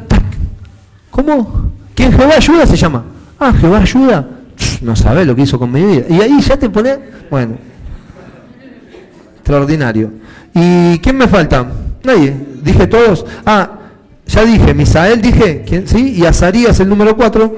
[1.12, 1.72] ¿Cómo?
[1.94, 3.04] ¿Quién Jehová ayuda se llama?
[3.40, 4.28] Ah, Jehová ayuda.
[4.82, 6.06] No sabés lo que hizo con mi vida.
[6.10, 6.98] Y ahí ya te pone,
[7.30, 7.56] bueno,
[9.36, 10.12] extraordinario.
[10.54, 11.66] ¿Y quién me falta?
[12.04, 12.36] Nadie.
[12.62, 13.26] Dije todos.
[13.46, 13.72] Ah,
[14.28, 15.88] ya dije, Misael dije, ¿quién?
[15.88, 16.16] ¿sí?
[16.18, 17.56] Y Azarías el número 4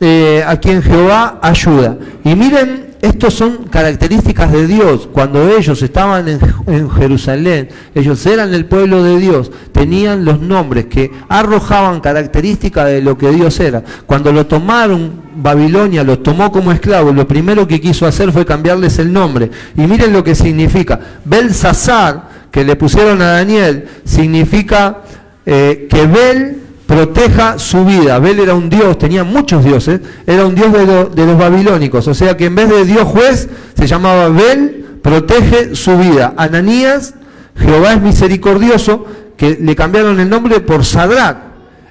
[0.00, 1.96] eh, a quien Jehová ayuda.
[2.24, 5.08] Y miren, estos son características de Dios.
[5.12, 11.10] Cuando ellos estaban en, Jerusalén, ellos eran el pueblo de Dios, tenían los nombres que
[11.28, 13.82] arrojaban características de lo que Dios era.
[14.06, 19.00] Cuando lo tomaron, Babilonia lo tomó como esclavo, lo primero que quiso hacer fue cambiarles
[19.00, 19.50] el nombre.
[19.76, 21.00] Y miren lo que significa.
[21.24, 24.98] Belsasar, que le pusieron a Daniel, significa
[25.44, 28.18] eh, que Bel proteja su vida.
[28.18, 32.06] Bel era un dios, tenía muchos dioses, era un dios de, los babilónicos.
[32.08, 36.34] O sea que en vez de dios juez, se llamaba Bel, protege su vida.
[36.36, 37.14] Ananías,
[37.56, 39.06] Jehová es misericordioso,
[39.36, 41.38] que le cambiaron el nombre por Sadrach,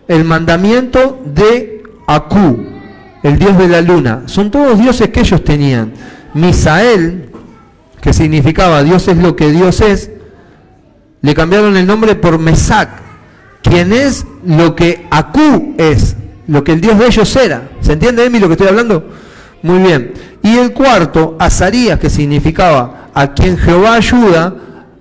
[0.07, 2.65] el mandamiento de Acú,
[3.23, 4.23] el dios de la luna.
[4.25, 5.93] Son todos dioses que ellos tenían.
[6.33, 7.29] Misael,
[8.01, 10.11] que significaba Dios es lo que Dios es,
[11.21, 12.89] le cambiaron el nombre por Mesac,
[13.62, 16.16] quien es lo que Acú es,
[16.47, 17.70] lo que el Dios de ellos era.
[17.82, 19.09] ¿Se entiende, Emi, lo que estoy hablando?
[19.62, 20.14] Muy bien.
[20.43, 24.55] Y el cuarto, Azarías, que significaba a quien Jehová ayuda,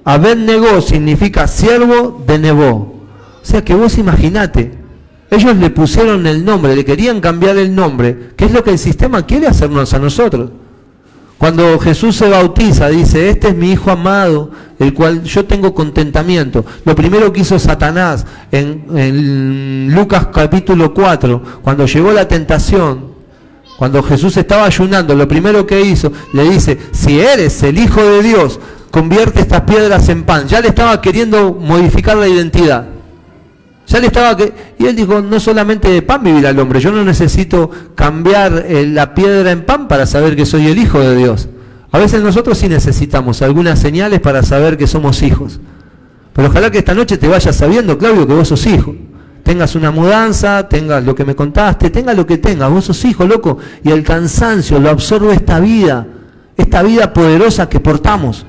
[0.05, 3.01] Abed-Negó significa siervo de Nebo.
[3.43, 4.73] O sea que vos imaginate,
[5.31, 8.79] ellos le pusieron el nombre, le querían cambiar el nombre, que es lo que el
[8.79, 10.51] sistema quiere hacernos a nosotros.
[11.41, 16.67] Cuando Jesús se bautiza, dice, este es mi Hijo amado, el cual yo tengo contentamiento.
[16.85, 23.15] Lo primero que hizo Satanás en, Lucas capítulo 4, cuando llegó la tentación,
[23.79, 28.23] cuando Jesús estaba ayunando, lo primero que hizo, le dice, si eres el Hijo de
[28.23, 28.61] Dios,
[28.91, 30.47] convierte estas piedras en pan.
[30.47, 32.87] Ya le estaba queriendo modificar la identidad.
[33.91, 36.93] Ya le estaba que y él dijo, no solamente de pan vivirá el hombre, yo
[36.93, 41.17] no necesito cambiar eh, la piedra en pan para saber que soy el hijo de
[41.17, 41.49] Dios.
[41.91, 45.59] A veces nosotros sí necesitamos algunas señales para saber que somos hijos.
[46.33, 48.95] Pero ojalá que esta noche te vayas sabiendo, Claudio, que vos sos hijo.
[49.43, 53.25] Tengas una mudanza, tengas lo que me contaste, tengas lo que tengas, vos sos hijo,
[53.25, 53.59] loco.
[53.83, 56.07] Y el cansancio lo absorbe esta vida,
[56.57, 58.47] esta vida poderosa que portamos.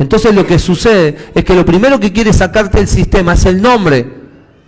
[0.00, 3.62] Entonces lo que sucede es que lo primero que quiere sacarte el sistema es el
[3.62, 4.23] nombre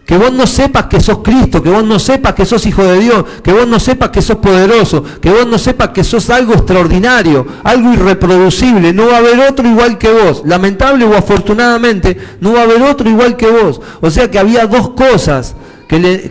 [0.06, 3.00] que vos no sepas que sos Cristo, que vos no sepas que sos hijo de
[3.00, 6.54] Dios, que vos no sepas que sos poderoso, que vos no sepas que sos algo
[6.54, 8.92] extraordinario, algo irreproducible.
[8.92, 10.44] No va a haber otro igual que vos.
[10.46, 13.80] Lamentable o afortunadamente, no va a haber otro igual que vos.
[14.00, 15.56] O sea que había dos cosas
[15.88, 16.30] que,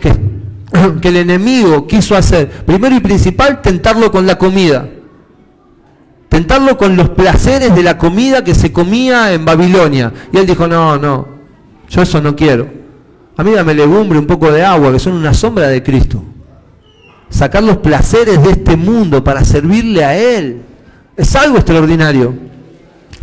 [1.02, 2.48] que el enemigo quiso hacer.
[2.64, 4.88] Primero y principal, tentarlo con la comida.
[6.30, 10.14] Tentarlo con los placeres de la comida que se comía en Babilonia.
[10.32, 11.28] Y él dijo, no, no,
[11.90, 12.85] yo eso no quiero.
[13.36, 16.22] A mí dame legumbre, un poco de agua, que son una sombra de Cristo.
[17.28, 20.62] Sacar los placeres de este mundo para servirle a Él.
[21.16, 22.34] Es algo extraordinario.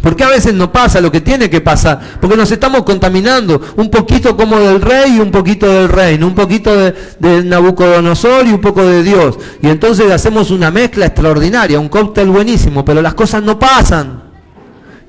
[0.02, 3.90] Porque a veces no pasa lo que tiene que pasar, porque nos estamos contaminando un
[3.90, 8.52] poquito como del rey y un poquito del reino, un poquito de, de, Nabucodonosor y
[8.52, 9.40] un poco de Dios.
[9.62, 14.24] Y entonces hacemos una mezcla extraordinaria, un cóctel buenísimo, pero las cosas no pasan.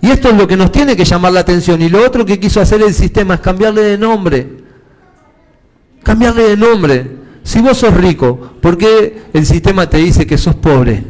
[0.01, 1.83] Y esto es lo que nos tiene que llamar la atención.
[1.83, 4.64] Y lo otro que quiso hacer el sistema es cambiarle de nombre.
[6.05, 7.11] Cambiarle de nombre.
[7.43, 11.03] Si vos sos rico, ¿por qué el sistema te dice que sos pobre?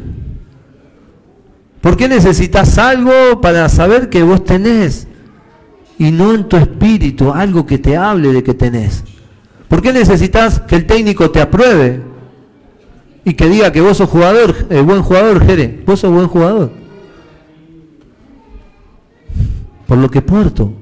[1.81, 5.07] ¿Por qué necesitas algo para saber que vos tenés?
[5.99, 9.03] Y no en tu espíritu, algo que te hable de que tenés.
[9.67, 12.01] ¿Por qué necesitas que el técnico te apruebe
[13.23, 15.83] y que diga que vos sos jugador, el buen jugador, Jere?
[15.85, 16.71] Vos sos buen jugador.
[19.87, 20.73] Por lo que puerto.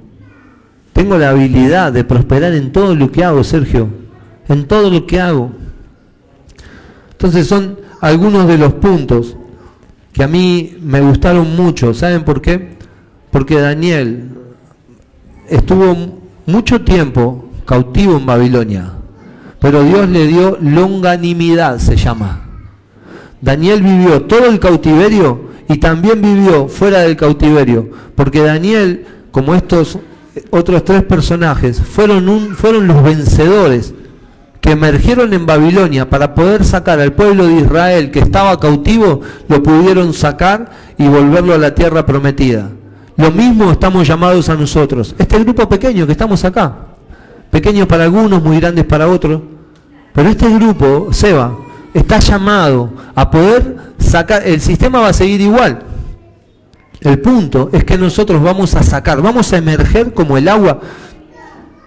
[0.93, 4.02] Tengo la habilidad de prosperar en todo lo que hago, Sergio.
[4.47, 5.51] En todo lo que hago.
[7.11, 9.37] Entonces son algunos de los puntos
[10.11, 11.93] que a mí me gustaron mucho.
[11.93, 12.77] ¿Saben por qué?
[13.31, 14.29] Porque Daniel
[15.49, 15.95] estuvo
[16.45, 18.91] mucho tiempo cautivo en Babilonia,
[19.59, 22.41] pero Dios le dio longanimidad, se llama.
[23.41, 29.97] Daniel vivió todo el cautiverio y también vivió fuera del cautiverio, porque Daniel, como estos
[30.49, 33.93] otros tres personajes, fueron, fueron los vencedores
[34.63, 39.61] que emergieron en Babilonia para poder sacar al pueblo de Israel que estaba cautivo, lo
[39.61, 42.69] pudieron sacar y volverlo a la tierra prometida.
[43.17, 45.15] Lo mismo estamos llamados a nosotros.
[45.19, 46.77] Este grupo pequeño que estamos acá,
[47.51, 49.41] pequeño para algunos, muy grandes para otros,
[50.13, 51.57] pero este grupo, Seba,
[51.93, 55.79] está llamado a poder sacar, el sistema va a seguir igual.
[57.01, 60.79] El punto es que nosotros vamos a sacar, vamos a emerger como el agua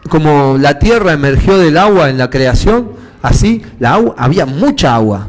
[0.09, 2.93] como la tierra emergió del agua en la creación,
[3.23, 5.29] así la agua, había mucha agua,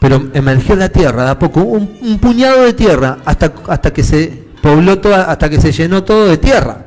[0.00, 4.46] pero emergió la tierra de a poco, un, puñado de tierra hasta, hasta que se
[4.62, 6.84] pobló toda, hasta que se llenó todo de tierra.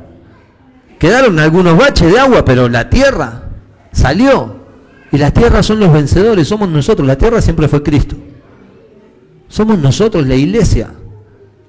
[0.99, 3.43] Quedaron algunos baches de agua, pero la tierra
[3.91, 4.59] salió.
[5.11, 7.07] Y las tierras son los vencedores, somos nosotros.
[7.07, 8.15] La tierra siempre fue Cristo.
[9.47, 10.91] Somos nosotros, la iglesia,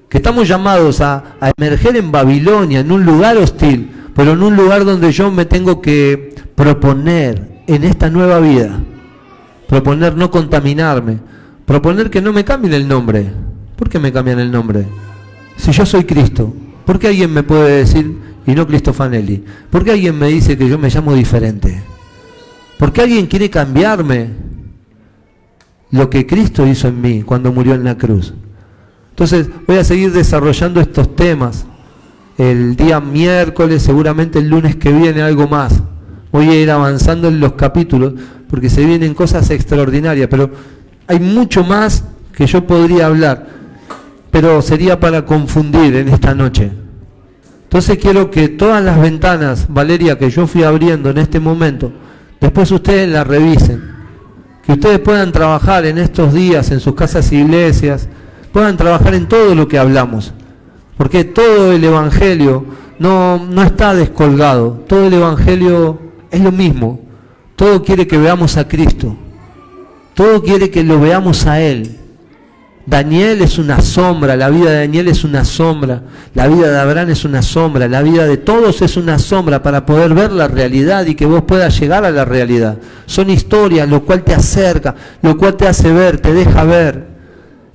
[0.09, 4.57] que estamos llamados a, a emerger en Babilonia, en un lugar hostil, pero en un
[4.57, 8.81] lugar donde yo me tengo que proponer en esta nueva vida,
[9.69, 11.19] proponer no contaminarme,
[11.65, 13.31] proponer que no me cambien el nombre.
[13.77, 14.87] ¿Por qué me cambian el nombre?
[15.57, 16.53] Si yo soy Cristo,
[16.85, 19.45] ¿por qué alguien me puede decir, y no Cristofanelli?
[19.71, 21.83] ¿Por qué alguien me dice que yo me llamo diferente?
[22.79, 24.31] ¿Por qué alguien quiere cambiarme
[25.91, 28.35] lo que Cristo hizo en mí cuando murió en la cruz?
[29.11, 31.67] Entonces voy a seguir desarrollando estos temas
[32.41, 35.83] el día miércoles, seguramente el lunes que viene algo más.
[36.33, 38.15] Voy a ir avanzando en los capítulos
[38.49, 40.51] porque se vienen cosas extraordinarias, pero
[41.07, 43.47] hay mucho más que yo podría hablar,
[44.31, 46.73] pero sería para confundir en esta noche.
[47.65, 51.93] Entonces quiero que todas las ventanas, Valeria, que yo fui abriendo en este momento,
[52.41, 53.83] después ustedes las revisen,
[54.65, 58.09] que ustedes puedan trabajar en estos días en sus casas e iglesias,
[58.51, 60.33] puedan trabajar en todo lo que hablamos
[61.01, 62.63] porque todo el Evangelio
[62.99, 65.99] no, no está descolgado, todo el Evangelio
[66.31, 67.01] es lo mismo,
[67.57, 69.17] todo quiere que veamos a Cristo,
[70.13, 71.97] todo quiere que lo veamos a Él.
[72.85, 76.03] Daniel es una sombra, la vida de Daniel es una sombra,
[76.35, 79.87] la vida de Abraham es una sombra, la vida de todos es una sombra para
[79.87, 82.77] poder ver la realidad y que vos puedas llegar a la realidad.
[83.07, 87.10] Son historias, lo cual te acerca, lo cual te hace ver, te deja ver.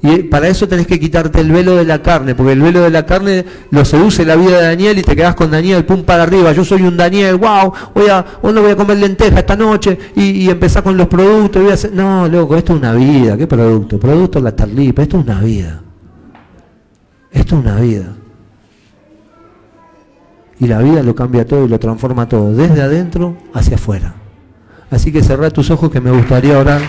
[0.06, 2.92] Y para eso tenés que quitarte el velo de la carne, porque el velo de
[2.92, 6.22] la carne lo seduce la vida de Daniel y te quedás con Daniel, pum para
[6.22, 8.06] arriba, yo soy un Daniel, wow, voy
[8.44, 11.60] hoy no voy a comer lenteja esta noche y, y empezar con los productos.
[11.60, 11.92] Voy a hacer...
[11.92, 14.00] No, loco, esto es una vida, ¿qué producto?
[14.00, 15.82] Producto la tarlipa, esto es una vida.
[17.32, 18.14] Esto es una vida.
[20.60, 24.14] Y la vida lo cambia todo y lo transforma todo, desde adentro hacia afuera.
[24.92, 26.82] Así que cerrá tus ojos que me gustaría orar.